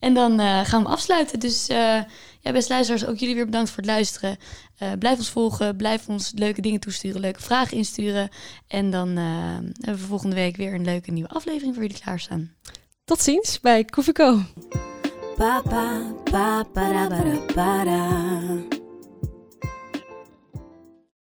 [0.02, 1.40] En dan eh, gaan we afsluiten.
[1.40, 2.00] Dus eh
[2.40, 4.36] ja, beste luisteraars, ook jullie weer bedankt voor het luisteren.
[4.78, 8.28] Eh, blijf ons volgen, blijf ons leuke dingen toesturen, leuke vragen insturen.
[8.66, 12.52] En dan hebben we volgende week weer een leuke nieuwe aflevering voor jullie klaarstaan.
[13.04, 14.40] Tot ziens bij Koefico.